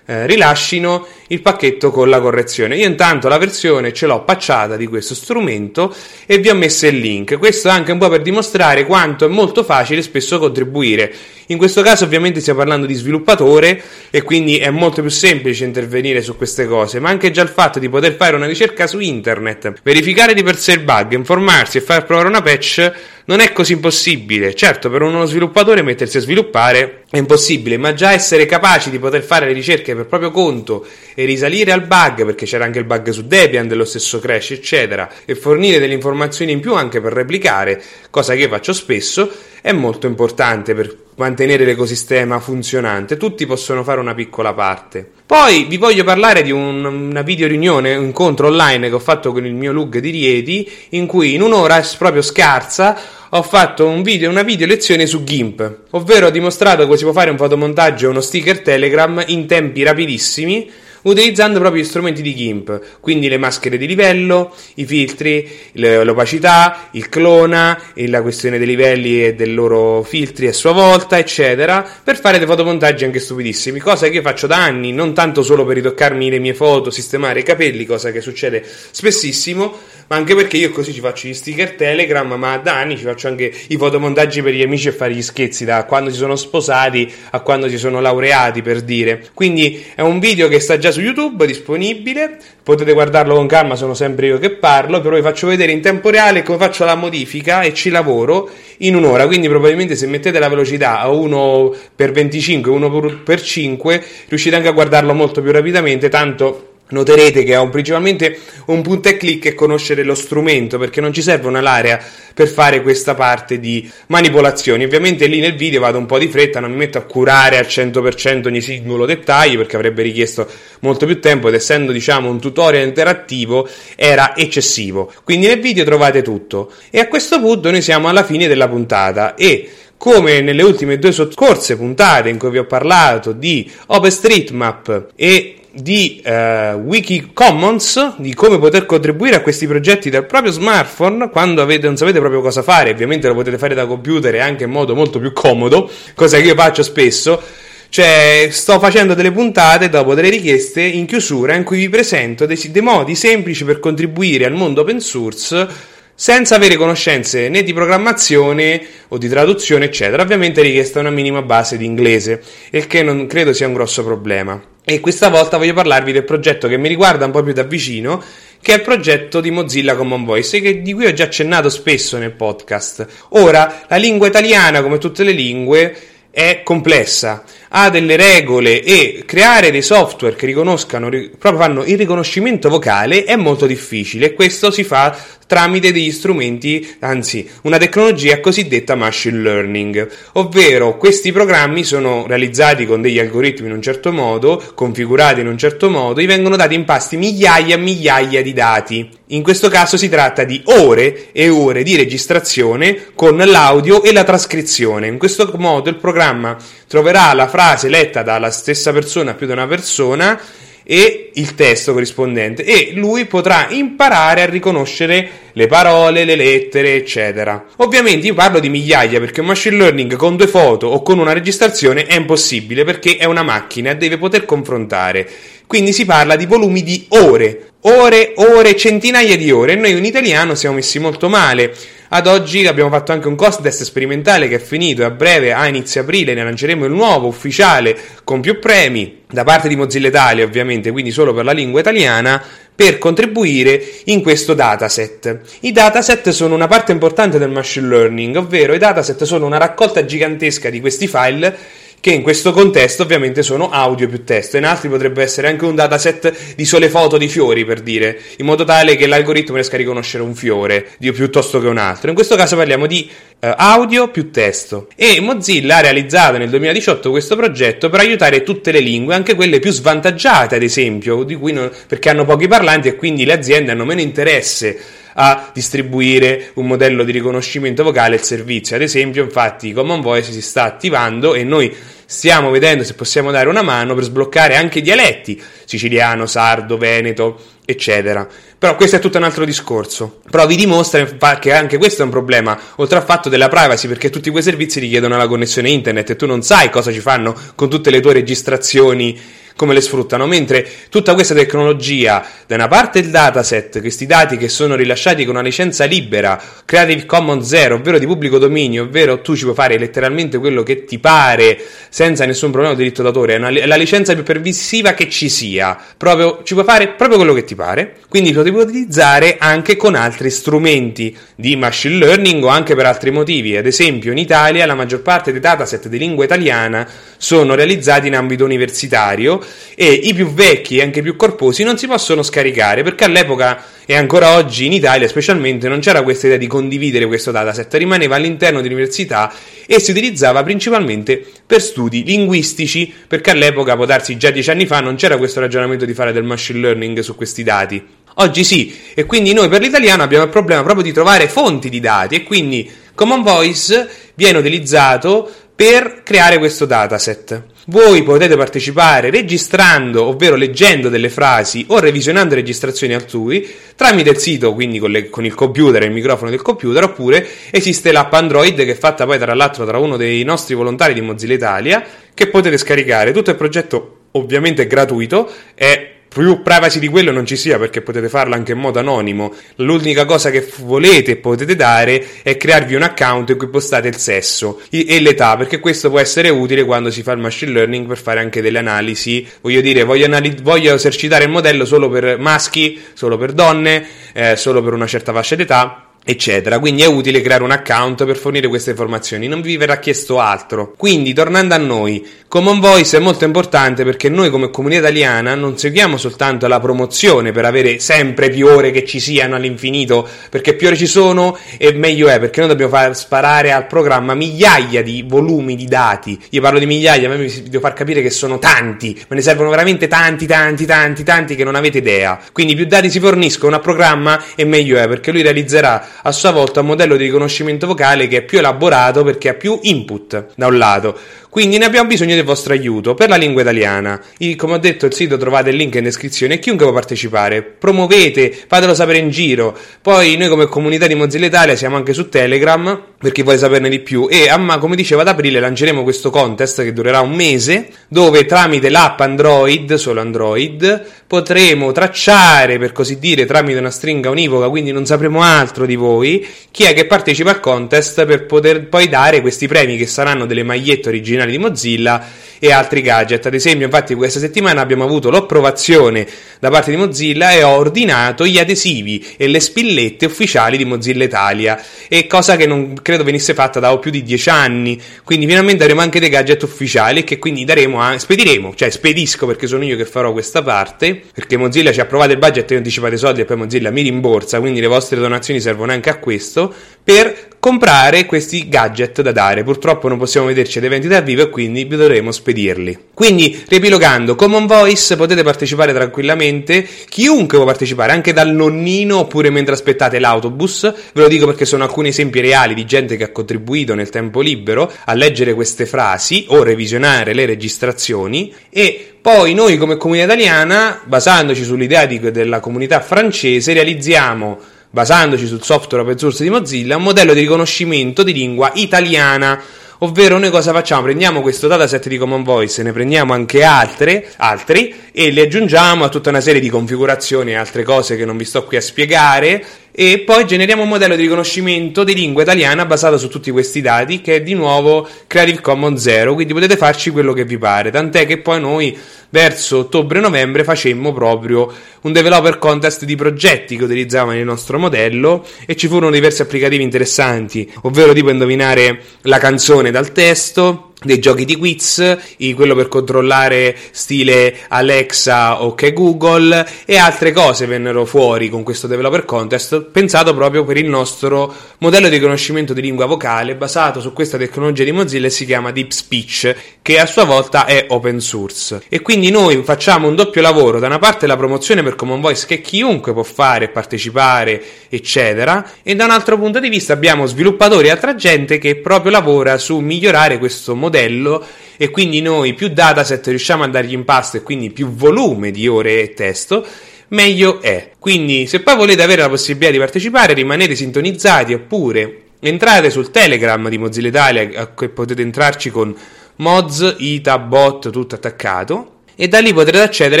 eh, 0.06 0.26
rilascino 0.26 1.06
il 1.28 1.40
pacchetto 1.40 1.90
con 1.90 2.08
la 2.08 2.20
correzione. 2.20 2.76
Io 2.76 2.86
intanto 2.86 3.28
la 3.28 3.38
versione 3.38 3.92
ce 3.92 4.06
l'ho 4.06 4.22
pacciata 4.22 4.76
di 4.76 4.86
questo 4.86 5.14
strumento 5.14 5.94
e 6.26 6.38
vi 6.38 6.48
ho 6.48 6.54
messo 6.54 6.86
il 6.86 6.98
link. 6.98 7.38
Questo 7.38 7.68
anche 7.68 7.92
un 7.92 7.98
po' 7.98 8.08
per 8.08 8.22
dimostrare 8.22 8.84
quanto 8.86 9.24
è 9.24 9.28
molto 9.28 9.64
facile 9.64 10.02
spesso 10.02 10.38
contribuire. 10.38 11.12
In 11.48 11.58
questo 11.58 11.82
caso 11.82 12.04
ovviamente 12.04 12.40
stiamo 12.40 12.58
parlando 12.58 12.86
di 12.86 12.94
sviluppatore 12.94 13.80
e 14.10 14.22
quindi 14.22 14.58
è 14.58 14.70
molto 14.70 15.00
più 15.00 15.10
semplice 15.10 15.64
intervenire 15.64 16.20
su 16.20 16.36
queste 16.36 16.66
cose, 16.66 16.98
ma 16.98 17.08
anche 17.08 17.30
già 17.30 17.42
il 17.42 17.48
fatto 17.48 17.78
di 17.78 17.88
poter 17.88 18.16
fare 18.16 18.34
una 18.34 18.46
ricerca 18.46 18.88
su 18.88 18.98
internet, 18.98 19.74
verificare 19.84 20.34
di 20.34 20.42
per 20.42 20.56
sé 20.56 20.72
il 20.72 20.80
bug, 20.80 21.12
informarsi 21.12 21.78
e 21.78 21.82
far 21.82 22.04
provare 22.04 22.26
una 22.28 22.42
patch 22.42 22.92
non 23.26 23.40
è 23.40 23.52
così 23.52 23.72
impossibile. 23.72 24.54
Certo, 24.54 24.90
per 24.90 25.02
uno 25.02 25.24
sviluppatore 25.24 25.82
mettersi 25.82 26.16
a 26.16 26.20
sviluppare 26.20 27.04
è 27.10 27.18
impossibile, 27.18 27.76
ma 27.76 27.92
già 27.92 28.12
essere 28.12 28.46
capaci 28.46 28.90
di 28.90 28.98
poter 28.98 29.22
fare 29.22 29.46
le 29.46 29.52
ricerche 29.52 29.94
per 29.94 30.06
proprio 30.06 30.30
conto 30.30 30.86
e 31.18 31.24
risalire 31.24 31.72
al 31.72 31.86
bug, 31.86 32.26
perché 32.26 32.44
c'era 32.44 32.66
anche 32.66 32.78
il 32.78 32.84
bug 32.84 33.08
su 33.08 33.26
Debian 33.26 33.66
dello 33.66 33.86
stesso 33.86 34.20
crash, 34.20 34.50
eccetera, 34.50 35.10
e 35.24 35.34
fornire 35.34 35.78
delle 35.78 35.94
informazioni 35.94 36.52
in 36.52 36.60
più 36.60 36.74
anche 36.74 37.00
per 37.00 37.14
replicare, 37.14 37.82
cosa 38.10 38.34
che 38.34 38.46
faccio 38.48 38.74
spesso, 38.74 39.32
è 39.62 39.72
molto 39.72 40.06
importante 40.06 40.74
per 40.74 40.94
mantenere 41.16 41.64
l'ecosistema 41.64 42.38
funzionante. 42.38 43.16
Tutti 43.16 43.46
possono 43.46 43.82
fare 43.82 43.98
una 43.98 44.14
piccola 44.14 44.52
parte. 44.52 45.08
Poi 45.24 45.64
vi 45.64 45.78
voglio 45.78 46.04
parlare 46.04 46.42
di 46.42 46.50
un, 46.50 46.84
una 46.84 47.22
video 47.22 47.48
riunione, 47.48 47.96
un 47.96 48.04
incontro 48.04 48.48
online 48.48 48.88
che 48.88 48.94
ho 48.94 49.00
fatto 49.00 49.32
con 49.32 49.46
il 49.46 49.54
mio 49.54 49.72
Lug 49.72 49.98
di 49.98 50.10
Rieti, 50.10 50.70
in 50.90 51.06
cui 51.06 51.32
in 51.32 51.40
un'ora 51.40 51.82
proprio 51.96 52.20
scarsa 52.20 52.96
ho 53.30 53.42
fatto 53.42 53.88
un 53.88 54.02
video, 54.02 54.28
una 54.28 54.42
video 54.42 54.66
lezione 54.66 55.06
su 55.06 55.24
GIMP, 55.24 55.78
ovvero 55.90 56.26
ho 56.26 56.30
dimostrato 56.30 56.84
come 56.84 56.98
si 56.98 57.04
può 57.04 57.12
fare 57.12 57.30
un 57.30 57.38
fotomontaggio 57.38 58.06
e 58.06 58.10
uno 58.10 58.20
sticker 58.20 58.60
Telegram 58.60 59.24
in 59.28 59.46
tempi 59.46 59.82
rapidissimi 59.82 60.70
utilizzando 61.06 61.58
proprio 61.58 61.82
gli 61.82 61.86
strumenti 61.86 62.22
di 62.22 62.34
GIMP, 62.34 62.98
quindi 63.00 63.28
le 63.28 63.38
maschere 63.38 63.78
di 63.78 63.86
livello, 63.86 64.54
i 64.74 64.84
filtri, 64.84 65.48
l'opacità, 65.72 66.88
il 66.92 67.08
clona, 67.08 67.80
la 67.94 68.22
questione 68.22 68.58
dei 68.58 68.66
livelli 68.66 69.24
e 69.24 69.34
dei 69.34 69.52
loro 69.52 70.02
filtri 70.02 70.48
a 70.48 70.52
sua 70.52 70.72
volta, 70.72 71.18
eccetera, 71.18 71.86
per 72.02 72.18
fare 72.18 72.38
dei 72.38 72.46
fotomontaggi 72.46 73.04
anche 73.04 73.20
stupidissimi, 73.20 73.78
cosa 73.78 74.08
che 74.08 74.16
io 74.16 74.22
faccio 74.22 74.46
da 74.46 74.56
anni, 74.56 74.92
non 74.92 75.14
tanto 75.14 75.42
solo 75.42 75.64
per 75.64 75.76
ritoccarmi 75.76 76.28
le 76.28 76.38
mie 76.38 76.54
foto, 76.54 76.90
sistemare 76.90 77.40
i 77.40 77.44
capelli, 77.44 77.84
cosa 77.84 78.10
che 78.10 78.20
succede 78.20 78.64
spessissimo, 78.90 79.78
ma 80.08 80.16
anche 80.16 80.34
perché 80.34 80.56
io 80.56 80.70
così 80.70 80.92
ci 80.92 81.00
faccio 81.00 81.28
gli 81.28 81.34
sticker 81.34 81.72
Telegram, 81.72 82.32
ma 82.34 82.56
da 82.58 82.78
anni 82.78 82.96
ci 82.96 83.04
faccio 83.04 83.28
anche 83.28 83.52
i 83.68 83.76
fotomontaggi 83.76 84.42
per 84.42 84.52
gli 84.52 84.62
amici 84.62 84.88
e 84.88 84.92
fare 84.92 85.14
gli 85.14 85.22
schizzi, 85.22 85.64
da 85.64 85.84
quando 85.84 86.10
si 86.10 86.16
sono 86.16 86.36
sposati 86.36 87.12
a 87.30 87.40
quando 87.40 87.68
si 87.68 87.78
sono 87.78 88.00
laureati, 88.00 88.62
per 88.62 88.82
dire. 88.82 89.28
Quindi 89.34 89.84
è 89.94 90.02
un 90.02 90.18
video 90.18 90.48
che 90.48 90.60
sta 90.60 90.78
già 90.78 90.90
su 90.96 91.02
YouTube, 91.02 91.46
disponibile, 91.46 92.38
potete 92.62 92.94
guardarlo 92.94 93.34
con 93.34 93.46
calma, 93.46 93.76
sono 93.76 93.92
sempre 93.92 94.28
io 94.28 94.38
che 94.38 94.50
parlo, 94.50 95.02
però 95.02 95.16
vi 95.16 95.22
faccio 95.22 95.46
vedere 95.46 95.72
in 95.72 95.82
tempo 95.82 96.08
reale 96.08 96.42
come 96.42 96.56
faccio 96.56 96.86
la 96.86 96.94
modifica 96.94 97.60
e 97.60 97.74
ci 97.74 97.90
lavoro 97.90 98.48
in 98.78 98.94
un'ora, 98.94 99.26
quindi 99.26 99.46
probabilmente 99.46 99.94
se 99.94 100.06
mettete 100.06 100.38
la 100.38 100.48
velocità 100.48 100.98
a 101.00 101.10
1 101.10 101.74
per 101.94 102.12
25, 102.12 102.70
1 102.70 103.20
per 103.22 103.42
5, 103.42 104.04
riuscite 104.28 104.56
anche 104.56 104.68
a 104.68 104.72
guardarlo 104.72 105.12
molto 105.12 105.42
più 105.42 105.52
rapidamente, 105.52 106.08
tanto 106.08 106.75
Noterete 106.88 107.42
che 107.42 107.56
un, 107.56 107.68
principalmente 107.68 108.38
un 108.66 108.80
punto 108.80 109.08
e 109.08 109.16
clic 109.16 109.46
e 109.46 109.54
conoscere 109.54 110.04
lo 110.04 110.14
strumento 110.14 110.78
perché 110.78 111.00
non 111.00 111.12
ci 111.12 111.20
serve 111.20 111.48
una 111.48 111.60
l'area 111.60 112.00
per 112.32 112.46
fare 112.46 112.80
questa 112.80 113.14
parte 113.14 113.58
di 113.58 113.90
manipolazioni. 114.06 114.84
Ovviamente 114.84 115.26
lì 115.26 115.40
nel 115.40 115.56
video 115.56 115.80
vado 115.80 115.98
un 115.98 116.06
po' 116.06 116.18
di 116.18 116.28
fretta, 116.28 116.60
non 116.60 116.70
mi 116.70 116.76
metto 116.76 116.98
a 116.98 117.02
curare 117.02 117.58
al 117.58 117.66
100% 117.66 118.46
ogni 118.46 118.60
singolo 118.60 119.04
dettaglio 119.04 119.58
perché 119.58 119.74
avrebbe 119.74 120.02
richiesto 120.02 120.48
molto 120.80 121.06
più 121.06 121.18
tempo 121.18 121.48
ed 121.48 121.54
essendo 121.54 121.90
diciamo 121.90 122.30
un 122.30 122.38
tutorial 122.38 122.86
interattivo 122.86 123.68
era 123.96 124.36
eccessivo. 124.36 125.12
Quindi 125.24 125.48
nel 125.48 125.58
video 125.58 125.84
trovate 125.84 126.22
tutto 126.22 126.70
e 126.90 127.00
a 127.00 127.08
questo 127.08 127.40
punto 127.40 127.68
noi 127.68 127.82
siamo 127.82 128.08
alla 128.08 128.22
fine 128.22 128.46
della 128.46 128.68
puntata 128.68 129.34
e 129.34 129.70
come 129.96 130.40
nelle 130.40 130.62
ultime 130.62 130.98
due 130.98 131.10
scorse 131.10 131.76
puntate 131.76 132.28
in 132.28 132.38
cui 132.38 132.50
vi 132.50 132.58
ho 132.58 132.66
parlato 132.66 133.32
di 133.32 133.68
OpenStreetMap 133.86 135.08
e 135.16 135.56
di 135.76 136.20
eh, 136.24 136.72
Wiki 136.72 137.30
Commons, 137.32 138.16
di 138.16 138.34
come 138.34 138.58
poter 138.58 138.86
contribuire 138.86 139.36
a 139.36 139.40
questi 139.40 139.66
progetti 139.66 140.10
dal 140.10 140.26
proprio 140.26 140.50
smartphone 140.50 141.28
quando 141.30 141.62
avete, 141.62 141.86
non 141.86 141.96
sapete 141.96 142.18
proprio 142.18 142.40
cosa 142.40 142.62
fare, 142.62 142.90
ovviamente 142.90 143.28
lo 143.28 143.34
potete 143.34 143.58
fare 143.58 143.74
da 143.74 143.86
computer 143.86 144.34
anche 144.40 144.64
in 144.64 144.70
modo 144.70 144.94
molto 144.94 145.18
più 145.18 145.32
comodo, 145.32 145.90
cosa 146.14 146.38
che 146.38 146.44
io 146.44 146.54
faccio 146.54 146.82
spesso. 146.82 147.40
Cioè, 147.88 148.48
sto 148.50 148.80
facendo 148.80 149.14
delle 149.14 149.30
puntate 149.30 149.88
dopo 149.88 150.14
delle 150.14 150.28
richieste 150.28 150.82
in 150.82 151.06
chiusura 151.06 151.54
in 151.54 151.62
cui 151.62 151.78
vi 151.78 151.88
presento 151.88 152.44
dei, 152.44 152.60
dei 152.70 152.82
modi 152.82 153.14
semplici 153.14 153.64
per 153.64 153.78
contribuire 153.78 154.44
al 154.44 154.52
mondo 154.52 154.80
open 154.80 155.00
source 155.00 155.94
senza 156.18 156.56
avere 156.56 156.76
conoscenze 156.76 157.48
né 157.48 157.62
di 157.62 157.72
programmazione 157.72 158.84
o 159.08 159.18
di 159.18 159.28
traduzione, 159.28 159.84
eccetera. 159.84 160.22
Ovviamente 160.22 160.62
richiesta 160.62 160.98
una 160.98 161.10
minima 161.10 161.42
base 161.42 161.76
di 161.76 161.84
inglese, 161.84 162.42
il 162.70 162.86
che 162.86 163.02
non 163.02 163.26
credo 163.26 163.52
sia 163.52 163.66
un 163.66 163.74
grosso 163.74 164.02
problema. 164.02 164.60
E 164.88 165.00
questa 165.00 165.30
volta 165.30 165.56
voglio 165.56 165.74
parlarvi 165.74 166.12
del 166.12 166.22
progetto 166.22 166.68
che 166.68 166.76
mi 166.76 166.86
riguarda 166.86 167.24
un 167.24 167.32
po' 167.32 167.42
più 167.42 167.52
da 167.52 167.64
vicino, 167.64 168.22
che 168.62 168.72
è 168.72 168.76
il 168.76 168.82
progetto 168.82 169.40
di 169.40 169.50
Mozilla 169.50 169.96
Common 169.96 170.24
Voice, 170.24 170.60
che, 170.60 170.80
di 170.80 170.92
cui 170.92 171.06
ho 171.06 171.12
già 171.12 171.24
accennato 171.24 171.68
spesso 171.68 172.18
nel 172.18 172.30
podcast. 172.30 173.04
Ora, 173.30 173.82
la 173.88 173.96
lingua 173.96 174.28
italiana, 174.28 174.82
come 174.82 174.98
tutte 174.98 175.24
le 175.24 175.32
lingue, 175.32 175.96
è 176.30 176.60
complessa, 176.62 177.42
ha 177.68 177.90
delle 177.90 178.16
regole 178.16 178.82
e 178.82 179.22
creare 179.26 179.70
dei 179.70 179.82
software 179.82 180.36
che 180.36 180.46
riconoscano, 180.46 181.08
proprio 181.08 181.62
fanno 181.62 181.84
il 181.84 181.96
riconoscimento 181.96 182.68
vocale 182.68 183.24
è 183.24 183.36
molto 183.36 183.66
difficile 183.66 184.34
questo 184.34 184.70
si 184.70 184.84
fa 184.84 185.16
tramite 185.46 185.92
degli 185.92 186.10
strumenti, 186.10 186.96
anzi 187.00 187.48
una 187.62 187.78
tecnologia 187.78 188.40
cosiddetta 188.40 188.94
machine 188.94 189.38
learning, 189.38 190.08
ovvero 190.32 190.96
questi 190.96 191.32
programmi 191.32 191.84
sono 191.84 192.26
realizzati 192.26 192.84
con 192.84 193.00
degli 193.00 193.18
algoritmi 193.18 193.68
in 193.68 193.74
un 193.74 193.82
certo 193.82 194.12
modo, 194.12 194.62
configurati 194.74 195.40
in 195.40 195.46
un 195.46 195.56
certo 195.56 195.88
modo, 195.88 196.20
e 196.20 196.26
vengono 196.26 196.56
dati 196.56 196.74
in 196.74 196.84
pasti 196.84 197.16
migliaia 197.16 197.76
e 197.76 197.78
migliaia 197.78 198.42
di 198.42 198.52
dati. 198.52 199.08
In 199.30 199.42
questo 199.42 199.68
caso 199.68 199.96
si 199.96 200.08
tratta 200.08 200.44
di 200.44 200.60
ore 200.66 201.32
e 201.32 201.48
ore 201.48 201.82
di 201.82 201.96
registrazione 201.96 203.08
con 203.14 203.36
l'audio 203.36 204.02
e 204.02 204.12
la 204.12 204.24
trascrizione. 204.24 205.08
In 205.08 205.18
questo 205.18 205.52
modo 205.56 205.88
il 205.88 205.96
programma 205.96 206.56
troverà 206.88 207.32
la 207.34 207.48
frase 207.48 207.55
letta 207.88 208.22
dalla 208.22 208.50
stessa 208.50 208.92
persona 208.92 209.34
più 209.34 209.46
da 209.46 209.54
una 209.54 209.66
persona 209.66 210.40
e 210.88 211.30
il 211.34 211.56
testo 211.56 211.92
corrispondente 211.92 212.62
e 212.62 212.92
lui 212.94 213.24
potrà 213.24 213.66
imparare 213.70 214.42
a 214.42 214.46
riconoscere 214.46 215.28
le 215.52 215.66
parole, 215.66 216.24
le 216.24 216.36
lettere, 216.36 216.94
eccetera. 216.94 217.64
Ovviamente 217.78 218.28
io 218.28 218.34
parlo 218.34 218.60
di 218.60 218.68
migliaia 218.68 219.18
perché 219.18 219.40
un 219.40 219.46
machine 219.46 219.76
learning 219.76 220.14
con 220.14 220.36
due 220.36 220.46
foto 220.46 220.86
o 220.86 221.02
con 221.02 221.18
una 221.18 221.32
registrazione 221.32 222.06
è 222.06 222.14
impossibile 222.14 222.84
perché 222.84 223.16
è 223.16 223.24
una 223.24 223.42
macchina 223.42 223.94
deve 223.94 224.16
poter 224.16 224.44
confrontare. 224.44 225.28
Quindi 225.66 225.92
si 225.92 226.04
parla 226.04 226.36
di 226.36 226.46
volumi 226.46 226.84
di 226.84 227.06
ore, 227.08 227.72
ore, 227.80 228.34
ore, 228.36 228.76
centinaia 228.76 229.36
di 229.36 229.50
ore 229.50 229.72
e 229.72 229.76
noi 229.76 229.90
in 229.90 230.04
italiano 230.04 230.54
siamo 230.54 230.76
messi 230.76 231.00
molto 231.00 231.28
male. 231.28 231.74
Ad 232.08 232.28
oggi 232.28 232.64
abbiamo 232.68 232.88
fatto 232.88 233.10
anche 233.10 233.26
un 233.26 233.34
cost 233.34 233.62
test 233.62 233.82
sperimentale 233.82 234.46
che 234.46 234.56
è 234.56 234.60
finito 234.60 235.02
e 235.02 235.06
a 235.06 235.10
breve, 235.10 235.52
a 235.52 235.66
inizio 235.66 236.02
aprile, 236.02 236.34
ne 236.34 236.44
lanceremo 236.44 236.84
il 236.84 236.92
nuovo 236.92 237.26
ufficiale 237.26 237.98
con 238.22 238.40
più 238.40 238.60
premi 238.60 239.22
da 239.28 239.42
parte 239.42 239.66
di 239.66 239.74
Mozilla 239.74 240.06
Italia, 240.06 240.44
ovviamente, 240.44 240.92
quindi 240.92 241.10
solo 241.10 241.34
per 241.34 241.44
la 241.44 241.50
lingua 241.50 241.80
italiana, 241.80 242.40
per 242.76 242.98
contribuire 242.98 243.82
in 244.04 244.22
questo 244.22 244.54
dataset. 244.54 245.40
I 245.62 245.72
dataset 245.72 246.28
sono 246.28 246.54
una 246.54 246.68
parte 246.68 246.92
importante 246.92 247.38
del 247.38 247.50
machine 247.50 247.88
learning, 247.88 248.36
ovvero 248.36 248.72
i 248.72 248.78
dataset 248.78 249.24
sono 249.24 249.44
una 249.44 249.58
raccolta 249.58 250.04
gigantesca 250.04 250.70
di 250.70 250.78
questi 250.78 251.08
file 251.08 251.56
che 252.00 252.10
in 252.10 252.22
questo 252.22 252.52
contesto 252.52 253.02
ovviamente 253.02 253.42
sono 253.42 253.70
audio 253.70 254.08
più 254.08 254.24
testo, 254.24 254.56
in 254.56 254.64
altri 254.64 254.88
potrebbe 254.88 255.22
essere 255.22 255.48
anche 255.48 255.64
un 255.64 255.74
dataset 255.74 256.54
di 256.54 256.64
sole 256.64 256.88
foto 256.88 257.18
di 257.18 257.28
fiori 257.28 257.64
per 257.64 257.80
dire, 257.80 258.18
in 258.38 258.46
modo 258.46 258.64
tale 258.64 258.96
che 258.96 259.06
l'algoritmo 259.06 259.54
riesca 259.54 259.74
a 259.74 259.78
riconoscere 259.78 260.22
un 260.22 260.34
fiore 260.34 260.86
piuttosto 260.98 261.60
che 261.60 261.66
un 261.66 261.78
altro. 261.78 262.08
In 262.08 262.14
questo 262.14 262.36
caso 262.36 262.56
parliamo 262.56 262.86
di 262.86 263.08
uh, 263.40 263.48
audio 263.56 264.08
più 264.10 264.30
testo 264.30 264.88
e 264.96 265.20
Mozilla 265.20 265.76
ha 265.76 265.80
realizzato 265.80 266.38
nel 266.38 266.50
2018 266.50 267.10
questo 267.10 267.36
progetto 267.36 267.88
per 267.88 268.00
aiutare 268.00 268.42
tutte 268.42 268.70
le 268.70 268.80
lingue, 268.80 269.14
anche 269.14 269.34
quelle 269.34 269.58
più 269.58 269.72
svantaggiate 269.72 270.54
ad 270.54 270.62
esempio, 270.62 271.26
non, 271.26 271.70
perché 271.86 272.10
hanno 272.10 272.24
pochi 272.24 272.46
parlanti 272.46 272.88
e 272.88 272.96
quindi 272.96 273.24
le 273.24 273.32
aziende 273.32 273.72
hanno 273.72 273.84
meno 273.84 274.00
interesse 274.00 274.78
a 275.18 275.50
distribuire 275.52 276.50
un 276.54 276.66
modello 276.66 277.04
di 277.04 277.12
riconoscimento 277.12 277.82
vocale 277.82 278.16
al 278.16 278.22
servizio. 278.22 278.76
Ad 278.76 278.82
esempio, 278.82 279.22
infatti, 279.22 279.72
Common 279.72 280.00
Voice 280.00 280.32
si 280.32 280.42
sta 280.42 280.64
attivando 280.64 281.34
e 281.34 281.44
noi 281.44 281.74
stiamo 282.06 282.50
vedendo 282.50 282.84
se 282.84 282.94
possiamo 282.94 283.30
dare 283.30 283.48
una 283.48 283.62
mano 283.62 283.94
per 283.94 284.04
sbloccare 284.04 284.56
anche 284.56 284.80
dialetti 284.80 285.42
siciliano, 285.64 286.26
sardo, 286.26 286.76
veneto, 286.76 287.40
eccetera. 287.64 288.26
Però 288.58 288.76
questo 288.76 288.96
è 288.96 288.98
tutto 288.98 289.18
un 289.18 289.24
altro 289.24 289.44
discorso. 289.44 290.20
Però 290.30 290.46
vi 290.46 290.56
dimostra 290.56 291.04
che 291.38 291.52
anche 291.52 291.78
questo 291.78 292.02
è 292.02 292.04
un 292.04 292.10
problema, 292.10 292.58
oltre 292.76 292.98
al 292.98 293.04
fatto 293.04 293.28
della 293.28 293.48
privacy, 293.48 293.88
perché 293.88 294.10
tutti 294.10 294.30
quei 294.30 294.42
servizi 294.42 294.80
richiedono 294.80 295.16
la 295.16 295.28
connessione 295.28 295.70
internet 295.70 296.10
e 296.10 296.16
tu 296.16 296.26
non 296.26 296.42
sai 296.42 296.70
cosa 296.70 296.92
ci 296.92 297.00
fanno 297.00 297.34
con 297.54 297.68
tutte 297.68 297.90
le 297.90 298.00
tue 298.00 298.12
registrazioni 298.12 299.18
come 299.56 299.72
le 299.72 299.80
sfruttano, 299.80 300.26
mentre 300.26 300.68
tutta 300.90 301.14
questa 301.14 301.34
tecnologia, 301.34 302.24
da 302.46 302.54
una 302.54 302.68
parte 302.68 302.98
il 302.98 303.08
dataset, 303.08 303.80
questi 303.80 304.04
dati 304.04 304.36
che 304.36 304.48
sono 304.48 304.76
rilasciati 304.76 305.24
con 305.24 305.34
una 305.34 305.42
licenza 305.42 305.84
libera, 305.86 306.40
Creative 306.64 307.06
Commons 307.06 307.48
0, 307.48 307.76
ovvero 307.76 307.98
di 307.98 308.06
pubblico 308.06 308.38
dominio, 308.38 308.84
ovvero 308.84 309.22
tu 309.22 309.34
ci 309.34 309.44
puoi 309.44 309.54
fare 309.54 309.78
letteralmente 309.78 310.38
quello 310.38 310.62
che 310.62 310.84
ti 310.84 310.98
pare 310.98 311.58
senza 311.88 312.26
nessun 312.26 312.50
problema 312.50 312.74
di 312.74 312.82
diritto 312.82 313.02
d'autore, 313.02 313.34
è, 313.34 313.38
una, 313.38 313.48
è 313.48 313.66
la 313.66 313.76
licenza 313.76 314.12
più 314.12 314.22
permissiva 314.22 314.92
che 314.92 315.08
ci 315.08 315.30
sia, 315.30 315.76
proprio, 315.96 316.42
ci 316.44 316.52
puoi 316.52 316.66
fare 316.66 316.88
proprio 316.88 317.16
quello 317.16 317.32
che 317.32 317.44
ti 317.44 317.54
pare, 317.54 317.96
quindi 318.08 318.32
lo 318.32 318.42
devi 318.42 318.58
utilizzare 318.58 319.36
anche 319.38 319.76
con 319.76 319.94
altri 319.94 320.28
strumenti 320.28 321.16
di 321.34 321.56
machine 321.56 321.96
learning 321.96 322.44
o 322.44 322.48
anche 322.48 322.74
per 322.74 322.84
altri 322.84 323.10
motivi, 323.10 323.56
ad 323.56 323.64
esempio 323.64 324.12
in 324.12 324.18
Italia 324.18 324.66
la 324.66 324.74
maggior 324.74 325.00
parte 325.00 325.32
dei 325.32 325.40
dataset 325.40 325.88
di 325.88 325.96
lingua 325.96 326.24
italiana 326.24 326.86
sono 327.16 327.54
realizzati 327.54 328.08
in 328.08 328.14
ambito 328.14 328.44
universitario 328.44 329.44
e 329.74 329.90
i 329.90 330.14
più 330.14 330.32
vecchi 330.32 330.78
e 330.78 330.82
anche 330.82 331.02
più 331.02 331.16
corposi 331.16 331.62
non 331.62 331.76
si 331.78 331.86
possono 331.86 332.22
scaricare 332.22 332.82
perché 332.82 333.04
all'epoca 333.04 333.64
e 333.84 333.94
ancora 333.94 334.36
oggi 334.36 334.66
in 334.66 334.72
Italia 334.72 335.06
specialmente 335.06 335.68
non 335.68 335.80
c'era 335.80 336.02
questa 336.02 336.26
idea 336.26 336.38
di 336.38 336.46
condividere 336.46 337.06
questo 337.06 337.30
dataset, 337.30 337.72
rimaneva 337.74 338.16
all'interno 338.16 338.60
di 338.60 338.66
università 338.66 339.32
e 339.66 339.78
si 339.78 339.90
utilizzava 339.90 340.42
principalmente 340.42 341.24
per 341.46 341.62
studi 341.62 342.04
linguistici 342.04 342.92
perché 343.06 343.30
all'epoca, 343.30 343.76
può 343.76 343.84
darsi 343.84 344.16
già 344.16 344.30
dieci 344.30 344.50
anni 344.50 344.66
fa, 344.66 344.80
non 344.80 344.96
c'era 344.96 345.16
questo 345.16 345.40
ragionamento 345.40 345.84
di 345.84 345.94
fare 345.94 346.12
del 346.12 346.24
machine 346.24 346.60
learning 346.60 346.98
su 347.00 347.14
questi 347.14 347.42
dati. 347.42 347.84
Oggi 348.18 348.44
sì, 348.44 348.74
e 348.94 349.04
quindi 349.04 349.34
noi 349.34 349.48
per 349.48 349.60
l'italiano 349.60 350.02
abbiamo 350.02 350.24
il 350.24 350.30
problema 350.30 350.62
proprio 350.62 350.82
di 350.82 350.92
trovare 350.92 351.28
fonti 351.28 351.68
di 351.68 351.80
dati 351.80 352.14
e 352.14 352.22
quindi 352.22 352.68
Common 352.94 353.22
Voice 353.22 353.86
viene 354.14 354.38
utilizzato 354.38 355.30
per 355.56 356.02
creare 356.02 356.36
questo 356.36 356.66
dataset. 356.66 357.44
Voi 357.68 358.02
potete 358.02 358.36
partecipare 358.36 359.10
registrando, 359.10 360.04
ovvero 360.04 360.36
leggendo 360.36 360.90
delle 360.90 361.08
frasi 361.08 361.64
o 361.68 361.80
revisionando 361.80 362.34
registrazioni 362.34 362.92
altrui 362.92 363.48
tramite 363.74 364.10
il 364.10 364.18
sito, 364.18 364.52
quindi 364.52 364.78
con, 364.78 364.90
le, 364.90 365.08
con 365.08 365.24
il 365.24 365.34
computer 365.34 365.82
e 365.82 365.86
il 365.86 365.92
microfono 365.92 366.30
del 366.30 366.42
computer, 366.42 366.84
oppure 366.84 367.26
esiste 367.50 367.90
l'app 367.90 368.12
Android 368.12 368.54
che 368.54 368.72
è 368.72 368.76
fatta 368.76 369.06
poi 369.06 369.18
tra 369.18 369.34
l'altro 369.34 369.64
tra 369.64 369.78
uno 369.78 369.96
dei 369.96 370.22
nostri 370.24 370.54
volontari 370.54 370.92
di 370.92 371.00
Mozilla 371.00 371.32
Italia 371.32 371.84
che 372.12 372.28
potete 372.28 372.58
scaricare. 372.58 373.12
Tutto 373.12 373.30
il 373.30 373.36
progetto 373.36 373.96
ovviamente 374.12 374.62
è 374.62 374.66
gratuito, 374.66 375.28
è 375.54 375.95
più 376.22 376.40
privacy 376.42 376.78
di 376.78 376.88
quello 376.88 377.12
non 377.12 377.26
ci 377.26 377.36
sia 377.36 377.58
perché 377.58 377.82
potete 377.82 378.08
farlo 378.08 378.34
anche 378.34 378.52
in 378.52 378.58
modo 378.58 378.78
anonimo. 378.78 379.34
L'unica 379.56 380.06
cosa 380.06 380.30
che 380.30 380.48
volete 380.60 381.12
e 381.12 381.16
potete 381.16 381.54
dare 381.54 382.22
è 382.22 382.38
crearvi 382.38 382.74
un 382.74 382.82
account 382.82 383.30
in 383.30 383.36
cui 383.36 383.48
postate 383.48 383.88
il 383.88 383.96
sesso 383.96 384.60
e 384.70 384.98
l'età, 385.00 385.36
perché 385.36 385.60
questo 385.60 385.90
può 385.90 385.98
essere 385.98 386.30
utile 386.30 386.64
quando 386.64 386.90
si 386.90 387.02
fa 387.02 387.12
il 387.12 387.18
machine 387.18 387.52
learning 387.52 387.86
per 387.86 387.98
fare 387.98 388.20
anche 388.20 388.40
delle 388.40 388.58
analisi. 388.58 389.28
Voglio 389.42 389.60
dire, 389.60 389.84
voglio, 389.84 390.06
anali- 390.06 390.36
voglio 390.42 390.74
esercitare 390.74 391.24
il 391.24 391.30
modello 391.30 391.66
solo 391.66 391.90
per 391.90 392.18
maschi, 392.18 392.80
solo 392.94 393.18
per 393.18 393.32
donne, 393.32 393.86
eh, 394.14 394.36
solo 394.36 394.62
per 394.62 394.72
una 394.72 394.86
certa 394.86 395.12
fascia 395.12 395.36
d'età 395.36 395.85
eccetera. 396.08 396.60
Quindi 396.60 396.82
è 396.82 396.86
utile 396.86 397.20
creare 397.20 397.42
un 397.42 397.50
account 397.50 398.04
per 398.04 398.16
fornire 398.16 398.46
queste 398.46 398.70
informazioni, 398.70 399.26
non 399.26 399.40
vi 399.40 399.56
verrà 399.56 399.78
chiesto 399.80 400.20
altro. 400.20 400.72
Quindi, 400.76 401.12
tornando 401.12 401.54
a 401.54 401.58
noi, 401.58 402.06
Common 402.28 402.60
Voice 402.60 402.96
è 402.96 403.00
molto 403.00 403.24
importante 403.24 403.84
perché 403.84 404.08
noi 404.08 404.30
come 404.30 404.50
comunità 404.50 404.80
italiana 404.80 405.34
non 405.34 405.58
seguiamo 405.58 405.96
soltanto 405.96 406.46
la 406.46 406.60
promozione 406.60 407.32
per 407.32 407.44
avere 407.44 407.80
sempre 407.80 408.30
più 408.30 408.46
ore 408.46 408.70
che 408.70 408.84
ci 408.84 409.00
siano 409.00 409.34
all'infinito, 409.34 410.08
perché 410.30 410.54
più 410.54 410.68
ore 410.68 410.76
ci 410.76 410.86
sono 410.86 411.36
e 411.58 411.72
meglio 411.72 412.08
è, 412.08 412.20
perché 412.20 412.40
noi 412.40 412.50
dobbiamo 412.50 412.72
far 412.72 412.96
sparare 412.96 413.50
al 413.50 413.66
programma 413.66 414.14
migliaia 414.14 414.82
di 414.82 415.04
volumi 415.06 415.56
di 415.56 415.66
dati. 415.66 416.18
Io 416.30 416.40
parlo 416.40 416.60
di 416.60 416.66
migliaia, 416.66 417.08
ma 417.08 417.16
vi 417.16 417.42
devo 417.42 417.60
far 417.60 417.72
capire 417.72 418.00
che 418.00 418.10
sono 418.10 418.38
tanti, 418.38 418.94
me 419.08 419.16
ne 419.16 419.22
servono 419.22 419.50
veramente 419.50 419.88
tanti, 419.88 420.26
tanti, 420.26 420.66
tanti, 420.66 421.02
tanti 421.02 421.34
che 421.34 421.42
non 421.44 421.56
avete 421.56 421.78
idea. 421.78 422.20
Quindi 422.32 422.54
più 422.54 422.66
dati 422.66 422.90
si 422.90 423.00
forniscono 423.00 423.56
a 423.56 423.58
programma 423.58 424.22
e 424.36 424.44
meglio 424.44 424.78
è, 424.78 424.86
perché 424.86 425.10
lui 425.10 425.22
realizzerà 425.22 425.95
a 426.02 426.12
sua 426.12 426.30
volta 426.30 426.60
un 426.60 426.66
modello 426.66 426.96
di 426.96 427.04
riconoscimento 427.04 427.66
vocale 427.66 428.08
che 428.08 428.18
è 428.18 428.22
più 428.22 428.38
elaborato 428.38 429.02
perché 429.04 429.30
ha 429.30 429.34
più 429.34 429.58
input 429.62 430.28
da 430.34 430.46
un 430.46 430.58
lato. 430.58 430.98
Quindi 431.36 431.58
ne 431.58 431.66
abbiamo 431.66 431.86
bisogno 431.86 432.14
del 432.14 432.24
vostro 432.24 432.54
aiuto 432.54 432.94
per 432.94 433.10
la 433.10 433.16
lingua 433.16 433.42
italiana. 433.42 434.00
I, 434.20 434.36
come 434.36 434.54
ho 434.54 434.56
detto, 434.56 434.86
il 434.86 434.94
sito 434.94 435.18
trovate 435.18 435.50
il 435.50 435.56
link 435.56 435.74
in 435.74 435.82
descrizione 435.82 436.38
chiunque 436.38 436.64
può 436.64 436.72
partecipare. 436.72 437.42
Promuovete, 437.42 438.34
fatelo 438.48 438.72
sapere 438.72 438.96
in 438.96 439.10
giro. 439.10 439.54
Poi 439.82 440.16
noi 440.16 440.30
come 440.30 440.46
comunità 440.46 440.86
di 440.86 440.94
Mozilla 440.94 441.26
Italia 441.26 441.54
siamo 441.54 441.76
anche 441.76 441.92
su 441.92 442.08
Telegram 442.08 442.94
per 442.98 443.12
chi 443.12 443.22
vuole 443.22 443.36
saperne 443.36 443.68
di 443.68 443.80
più 443.80 444.08
e 444.10 444.30
amma, 444.30 444.56
come 444.56 444.74
dicevo 444.74 445.02
ad 445.02 445.08
aprile 445.08 445.38
lanceremo 445.38 445.82
questo 445.82 446.08
contest 446.08 446.62
che 446.62 446.72
durerà 446.72 447.00
un 447.00 447.14
mese 447.14 447.68
dove 447.88 448.24
tramite 448.24 448.70
l'app 448.70 448.98
Android, 449.00 449.74
solo 449.74 450.00
Android, 450.00 450.84
potremo 451.06 451.70
tracciare 451.72 452.58
per 452.58 452.72
così 452.72 452.98
dire 452.98 453.26
tramite 453.26 453.58
una 453.58 453.70
stringa 453.70 454.08
univoca, 454.08 454.48
quindi 454.48 454.72
non 454.72 454.86
sapremo 454.86 455.20
altro 455.20 455.66
di 455.66 455.76
voi, 455.76 456.26
chi 456.50 456.64
è 456.64 456.72
che 456.72 456.86
partecipa 456.86 457.28
al 457.28 457.40
contest 457.40 458.06
per 458.06 458.24
poter 458.24 458.66
poi 458.68 458.88
dare 458.88 459.20
questi 459.20 459.46
premi 459.46 459.76
che 459.76 459.86
saranno 459.86 460.24
delle 460.24 460.42
magliette 460.42 460.88
originali 460.88 461.25
di 461.30 461.38
Mozilla 461.38 462.02
e 462.38 462.52
altri 462.52 462.80
gadget. 462.80 463.26
Ad 463.26 463.34
esempio, 463.34 463.64
infatti, 463.64 463.94
questa 463.94 464.18
settimana 464.18 464.60
abbiamo 464.60 464.84
avuto 464.84 465.10
l'approvazione 465.10 466.06
da 466.38 466.50
parte 466.50 466.70
di 466.70 466.76
Mozilla 466.76 467.32
e 467.32 467.42
ho 467.42 467.56
ordinato 467.56 468.26
gli 468.26 468.38
adesivi 468.38 469.04
e 469.16 469.26
le 469.26 469.40
spillette 469.40 470.06
ufficiali 470.06 470.56
di 470.56 470.64
Mozilla 470.64 471.04
Italia, 471.04 471.62
e 471.88 472.06
cosa 472.06 472.36
che 472.36 472.46
non 472.46 472.74
credo 472.82 473.04
venisse 473.04 473.34
fatta 473.34 473.60
da 473.60 473.76
più 473.78 473.90
di 473.90 474.02
dieci 474.02 474.28
anni. 474.28 474.80
Quindi, 475.04 475.26
finalmente 475.26 475.62
avremo 475.62 475.80
anche 475.80 476.00
dei 476.00 476.08
gadget 476.08 476.42
ufficiali 476.42 477.04
che 477.04 477.18
quindi 477.18 477.44
daremo 477.44 477.80
a, 477.80 477.98
spediremo, 477.98 478.54
cioè 478.54 478.70
spedisco 478.70 479.26
perché 479.26 479.46
sono 479.46 479.64
io 479.64 479.76
che 479.76 479.84
farò 479.84 480.12
questa 480.12 480.42
parte, 480.42 481.00
perché 481.12 481.36
Mozilla 481.36 481.72
ci 481.72 481.80
ha 481.80 481.84
approvato 481.84 482.12
il 482.12 482.18
budget 482.18 482.50
e 482.50 482.56
anticipate 482.56 482.96
soldi 482.96 483.20
e 483.20 483.24
poi 483.24 483.36
Mozilla 483.36 483.70
mi 483.70 483.82
rimborsa, 483.82 484.40
quindi 484.40 484.60
le 484.60 484.66
vostre 484.66 484.98
donazioni 484.98 485.40
servono 485.40 485.72
anche 485.72 485.90
a 485.90 485.98
questo, 485.98 486.52
per 486.82 487.34
comprare 487.40 488.06
questi 488.06 488.48
gadget 488.48 489.02
da 489.02 489.12
dare. 489.12 489.42
Purtroppo 489.42 489.88
non 489.88 489.98
possiamo 489.98 490.26
vederci 490.26 490.58
ad 490.58 490.64
eventi 490.64 490.88
dal 490.88 491.02
vivo 491.02 491.22
e 491.22 491.30
quindi 491.30 491.64
vi 491.64 491.76
dovremo 491.76 492.12
spedirli. 492.26 492.76
Quindi, 492.92 493.44
riepilogando, 493.46 494.16
Common 494.16 494.46
Voice 494.46 494.96
potete 494.96 495.22
partecipare 495.22 495.72
tranquillamente, 495.72 496.66
chiunque 496.88 497.36
può 497.36 497.46
partecipare, 497.46 497.92
anche 497.92 498.12
dal 498.12 498.32
nonnino 498.34 498.98
oppure 498.98 499.30
mentre 499.30 499.54
aspettate 499.54 500.00
l'autobus. 500.00 500.62
Ve 500.92 501.02
lo 501.02 501.08
dico 501.08 501.26
perché 501.26 501.44
sono 501.44 501.62
alcuni 501.62 501.88
esempi 501.88 502.20
reali 502.20 502.54
di 502.54 502.64
gente 502.64 502.96
che 502.96 503.04
ha 503.04 503.12
contribuito 503.12 503.74
nel 503.74 503.90
tempo 503.90 504.20
libero 504.20 504.72
a 504.86 504.94
leggere 504.94 505.34
queste 505.34 505.66
frasi 505.66 506.24
o 506.28 506.42
revisionare 506.42 507.14
le 507.14 507.26
registrazioni 507.26 508.32
e 508.50 508.94
poi 509.00 509.34
noi 509.34 509.56
come 509.56 509.76
comunità 509.76 510.06
italiana, 510.06 510.80
basandoci 510.84 511.44
sull'idea 511.44 511.86
di, 511.86 512.00
della 512.10 512.40
comunità 512.40 512.80
francese, 512.80 513.52
realizziamo 513.52 514.38
basandoci 514.68 515.26
sul 515.26 515.42
software 515.42 515.84
open 515.84 515.96
source 515.96 516.24
di 516.24 516.30
Mozilla, 516.30 516.76
un 516.76 516.82
modello 516.82 517.14
di 517.14 517.20
riconoscimento 517.20 518.02
di 518.02 518.12
lingua 518.12 518.50
italiana. 518.54 519.40
Ovvero 519.80 520.16
noi 520.18 520.30
cosa 520.30 520.52
facciamo? 520.52 520.84
Prendiamo 520.84 521.20
questo 521.20 521.48
dataset 521.48 521.88
di 521.88 521.98
Common 521.98 522.22
Voice, 522.22 522.62
ne 522.62 522.72
prendiamo 522.72 523.12
anche 523.12 523.42
altre, 523.42 524.08
altri 524.16 524.74
e 524.90 525.10
li 525.10 525.20
aggiungiamo 525.20 525.84
a 525.84 525.90
tutta 525.90 526.08
una 526.08 526.22
serie 526.22 526.40
di 526.40 526.48
configurazioni 526.48 527.32
e 527.32 527.34
altre 527.34 527.62
cose 527.62 527.94
che 527.96 528.06
non 528.06 528.16
vi 528.16 528.24
sto 528.24 528.44
qui 528.44 528.56
a 528.56 528.62
spiegare 528.62 529.44
e 529.70 529.98
poi 530.06 530.24
generiamo 530.24 530.62
un 530.62 530.68
modello 530.68 530.96
di 530.96 531.02
riconoscimento 531.02 531.84
di 531.84 531.94
lingua 531.94 532.22
italiana 532.22 532.64
basato 532.64 532.96
su 532.96 533.08
tutti 533.08 533.30
questi 533.30 533.60
dati 533.60 534.00
che 534.00 534.16
è 534.16 534.22
di 534.22 534.32
nuovo 534.32 534.88
Creative 535.06 535.42
Commons 535.42 535.82
0, 535.82 536.14
quindi 536.14 536.32
potete 536.32 536.56
farci 536.56 536.88
quello 536.88 537.12
che 537.12 537.26
vi 537.26 537.36
pare, 537.36 537.70
tant'è 537.70 538.06
che 538.06 538.16
poi 538.16 538.40
noi 538.40 538.78
verso 539.10 539.58
ottobre-novembre 539.58 540.44
facemmo 540.44 540.92
proprio 540.92 541.52
un 541.82 541.92
developer 541.92 542.38
contest 542.38 542.84
di 542.84 542.96
progetti 542.96 543.56
che 543.56 543.64
utilizzavano 543.64 544.18
il 544.18 544.24
nostro 544.24 544.58
modello 544.58 545.24
e 545.46 545.56
ci 545.56 545.68
furono 545.68 545.90
diversi 545.90 546.22
applicativi 546.22 546.62
interessanti, 546.62 547.50
ovvero 547.62 547.92
tipo 547.92 548.10
indovinare 548.10 548.82
la 549.02 549.18
canzone 549.18 549.70
dal 549.70 549.92
testo, 549.92 550.72
dei 550.82 550.98
giochi 550.98 551.24
di 551.24 551.36
quiz, 551.36 551.96
quello 552.34 552.54
per 552.54 552.68
controllare 552.68 553.56
stile 553.70 554.36
Alexa 554.48 555.42
o 555.42 555.54
che 555.54 555.72
Google 555.72 556.46
e 556.66 556.76
altre 556.76 557.12
cose 557.12 557.46
vennero 557.46 557.86
fuori 557.86 558.28
con 558.28 558.42
questo 558.42 558.66
developer 558.66 559.06
contest 559.06 559.62
pensato 559.62 560.14
proprio 560.14 560.44
per 560.44 560.58
il 560.58 560.68
nostro 560.68 561.32
modello 561.58 561.88
di 561.88 561.96
riconoscimento 561.96 562.52
di 562.52 562.60
lingua 562.60 562.84
vocale 562.84 563.36
basato 563.36 563.80
su 563.80 563.94
questa 563.94 564.18
tecnologia 564.18 564.64
di 564.64 564.72
Mozilla 564.72 565.06
e 565.06 565.10
si 565.10 565.24
chiama 565.24 565.50
Deep 565.50 565.70
Speech 565.70 566.36
che 566.60 566.78
a 566.78 566.84
sua 566.84 567.04
volta 567.04 567.46
è 567.46 567.66
open 567.68 568.00
source. 568.00 568.62
E 568.68 568.82
quindi 568.82 569.10
noi 569.10 569.42
facciamo 569.44 569.88
un 569.88 569.94
doppio 569.94 570.20
lavoro 570.20 570.58
da 570.58 570.66
una 570.66 570.78
parte 570.78 571.06
la 571.06 571.16
promozione 571.16 571.62
per 571.62 571.74
Common 571.74 572.02
Voice 572.02 572.26
che 572.26 572.42
chiunque 572.42 572.92
può 572.92 573.02
fare 573.02 573.48
partecipare 573.48 574.42
eccetera 574.68 575.52
e 575.62 575.74
da 575.74 575.84
un 575.84 575.90
altro 575.90 576.18
punto 576.18 576.38
di 576.38 576.50
vista 576.50 576.74
abbiamo 576.74 577.06
sviluppatori 577.06 577.68
e 577.68 577.70
altra 577.70 577.94
gente 577.94 578.36
che 578.36 578.56
proprio 578.56 578.92
lavora 578.92 579.38
su 579.38 579.58
migliorare 579.58 580.18
questo 580.18 580.54
modello 580.54 580.65
modello 580.66 581.24
e 581.56 581.70
quindi 581.70 582.00
noi 582.00 582.34
più 582.34 582.48
dataset 582.48 583.06
riusciamo 583.06 583.44
a 583.44 583.48
dargli 583.48 583.72
in 583.72 583.84
pasto 583.84 584.16
e 584.16 584.22
quindi 584.22 584.50
più 584.50 584.68
volume 584.68 585.30
di 585.30 585.48
ore 585.48 585.82
e 585.82 585.94
testo, 585.94 586.46
meglio 586.88 587.40
è. 587.40 587.70
Quindi 587.78 588.26
se 588.26 588.40
poi 588.40 588.56
volete 588.56 588.82
avere 588.82 589.02
la 589.02 589.08
possibilità 589.08 589.52
di 589.52 589.58
partecipare, 589.58 590.12
rimanete 590.12 590.54
sintonizzati 590.54 591.32
oppure 591.32 592.02
entrate 592.20 592.70
sul 592.70 592.90
Telegram 592.90 593.48
di 593.48 593.58
Mozilla 593.58 593.88
Italia 593.88 594.54
che 594.54 594.68
potete 594.68 595.02
entrarci 595.02 595.50
con 595.50 595.74
mods, 596.16 596.76
ita, 596.78 597.18
bot, 597.18 597.70
tutto 597.70 597.94
attaccato 597.94 598.70
e 598.98 599.08
da 599.08 599.20
lì 599.20 599.32
potrete 599.34 599.60
accedere 599.60 600.00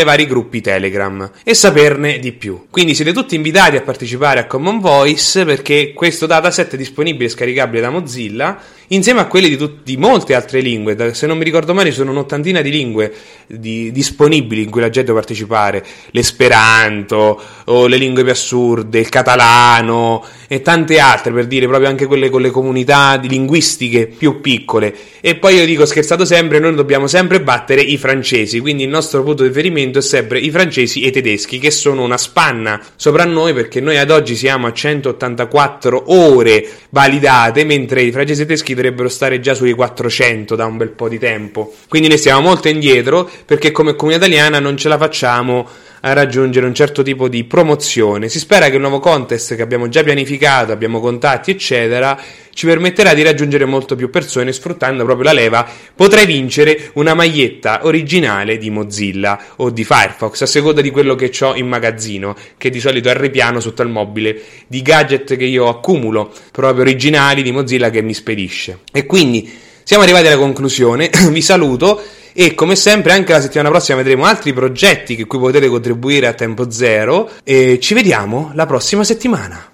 ai 0.00 0.06
vari 0.06 0.26
gruppi 0.26 0.62
Telegram 0.62 1.30
e 1.44 1.54
saperne 1.54 2.18
di 2.18 2.32
più. 2.32 2.66
Quindi 2.70 2.94
siete 2.94 3.12
tutti 3.12 3.34
invitati 3.34 3.76
a 3.76 3.82
partecipare 3.82 4.40
a 4.40 4.46
Common 4.46 4.80
Voice 4.80 5.44
perché 5.44 5.92
questo 5.92 6.26
dataset 6.26 6.74
è 6.74 6.76
disponibile 6.78 7.26
e 7.26 7.28
scaricabile 7.28 7.82
da 7.82 7.90
Mozilla 7.90 8.58
insieme 8.88 9.20
a 9.20 9.26
quelli 9.26 9.48
di, 9.48 9.56
tut- 9.56 9.82
di 9.82 9.96
molte 9.96 10.34
altre 10.34 10.60
lingue. 10.60 11.14
Se 11.14 11.26
non 11.26 11.38
mi 11.38 11.44
ricordo 11.44 11.74
male, 11.74 11.90
sono 11.90 12.10
un'ottantina 12.10 12.60
di 12.60 12.70
lingue 12.70 13.12
di- 13.46 13.90
disponibili 13.92 14.62
in 14.62 14.70
cui 14.70 14.80
la 14.80 14.90
gente 14.90 15.10
può 15.10 15.20
partecipare: 15.20 15.84
l'esperanto, 16.10 17.40
o 17.66 17.86
le 17.86 17.96
lingue 17.96 18.22
più 18.22 18.32
assurde, 18.32 18.98
il 18.98 19.08
catalano 19.08 20.24
e 20.48 20.62
tante 20.62 20.98
altre, 20.98 21.32
per 21.32 21.46
dire 21.46 21.66
proprio 21.66 21.88
anche 21.88 22.06
quelle 22.06 22.30
con 22.30 22.40
le 22.40 22.50
comunità 22.50 23.18
linguistiche 23.22 24.06
più 24.06 24.40
piccole. 24.40 24.94
E 25.20 25.36
poi 25.36 25.56
io 25.56 25.66
dico, 25.66 25.84
scherzato 25.86 26.24
sempre, 26.24 26.58
noi 26.58 26.74
dobbiamo 26.74 27.06
sempre 27.06 27.40
battere 27.40 27.80
i 27.80 27.96
francesi, 27.96 28.60
quindi 28.60 28.84
il 28.84 28.88
nostro 28.88 29.22
punto 29.22 29.42
di 29.42 29.48
riferimento 29.48 29.98
è 29.98 30.02
sempre 30.02 30.38
i 30.38 30.50
francesi 30.50 31.02
e 31.02 31.08
i 31.08 31.10
tedeschi, 31.10 31.58
che 31.58 31.70
sono 31.70 32.02
una 32.02 32.18
spanna 32.18 32.80
sopra 32.94 33.24
noi 33.24 33.52
perché 33.52 33.80
noi 33.80 33.98
ad 33.98 34.10
oggi 34.10 34.36
siamo 34.36 34.66
a 34.66 34.72
184 34.72 36.04
ore 36.12 36.68
validate, 36.90 37.64
mentre 37.64 38.02
i 38.02 38.12
francesi 38.12 38.40
e 38.40 38.44
i 38.44 38.46
tedeschi 38.46 38.74
dovrebbero 38.76 39.08
stare 39.08 39.40
già 39.40 39.54
sui 39.54 39.72
400 39.72 40.54
da 40.54 40.66
un 40.66 40.76
bel 40.76 40.90
po' 40.90 41.08
di 41.08 41.18
tempo. 41.18 41.74
Quindi 41.88 42.08
noi 42.08 42.18
stiamo 42.18 42.40
molto 42.40 42.68
indietro 42.68 43.28
perché 43.44 43.72
come 43.72 43.96
comunità 43.96 44.26
italiana 44.26 44.60
non 44.60 44.76
ce 44.76 44.88
la 44.88 44.98
facciamo 44.98 45.68
a 46.06 46.12
raggiungere 46.12 46.66
un 46.66 46.74
certo 46.74 47.02
tipo 47.02 47.28
di 47.28 47.42
promozione. 47.42 48.28
Si 48.28 48.38
spera 48.38 48.68
che 48.68 48.76
il 48.76 48.80
nuovo 48.80 49.00
contest 49.00 49.56
che 49.56 49.62
abbiamo 49.62 49.88
già 49.88 50.04
pianificato, 50.04 50.70
abbiamo 50.70 51.00
contatti, 51.00 51.50
eccetera, 51.50 52.16
ci 52.54 52.64
permetterà 52.64 53.12
di 53.12 53.24
raggiungere 53.24 53.64
molto 53.64 53.96
più 53.96 54.08
persone 54.08 54.52
sfruttando 54.52 55.04
proprio 55.04 55.24
la 55.24 55.32
leva. 55.32 55.68
Potrai 55.96 56.24
vincere 56.24 56.90
una 56.94 57.14
maglietta 57.14 57.80
originale 57.82 58.56
di 58.56 58.70
Mozilla 58.70 59.36
o 59.56 59.70
di 59.70 59.82
Firefox, 59.82 60.42
a 60.42 60.46
seconda 60.46 60.80
di 60.80 60.90
quello 60.90 61.16
che 61.16 61.32
ho 61.40 61.56
in 61.56 61.66
magazzino, 61.66 62.36
che 62.56 62.70
di 62.70 62.78
solito 62.78 63.08
è 63.08 63.12
il 63.12 63.18
ripiano 63.18 63.58
sotto 63.58 63.82
il 63.82 63.88
mobile 63.88 64.40
di 64.68 64.82
gadget 64.82 65.36
che 65.36 65.44
io 65.44 65.66
accumulo, 65.66 66.32
proprio 66.52 66.82
originali 66.82 67.42
di 67.42 67.50
Mozilla 67.50 67.90
che 67.90 68.00
mi 68.00 68.14
spedisce. 68.14 68.78
E 68.92 69.06
quindi 69.06 69.64
siamo 69.86 70.02
arrivati 70.02 70.26
alla 70.26 70.36
conclusione, 70.36 71.10
vi 71.30 71.40
saluto 71.40 72.02
e 72.32 72.54
come 72.54 72.74
sempre 72.74 73.12
anche 73.12 73.30
la 73.30 73.40
settimana 73.40 73.68
prossima 73.70 73.98
vedremo 73.98 74.24
altri 74.24 74.52
progetti 74.52 75.14
che 75.14 75.26
cui 75.26 75.38
potete 75.38 75.68
contribuire 75.68 76.26
a 76.26 76.32
tempo 76.32 76.72
zero 76.72 77.30
e 77.44 77.78
ci 77.80 77.94
vediamo 77.94 78.50
la 78.54 78.66
prossima 78.66 79.04
settimana. 79.04 79.70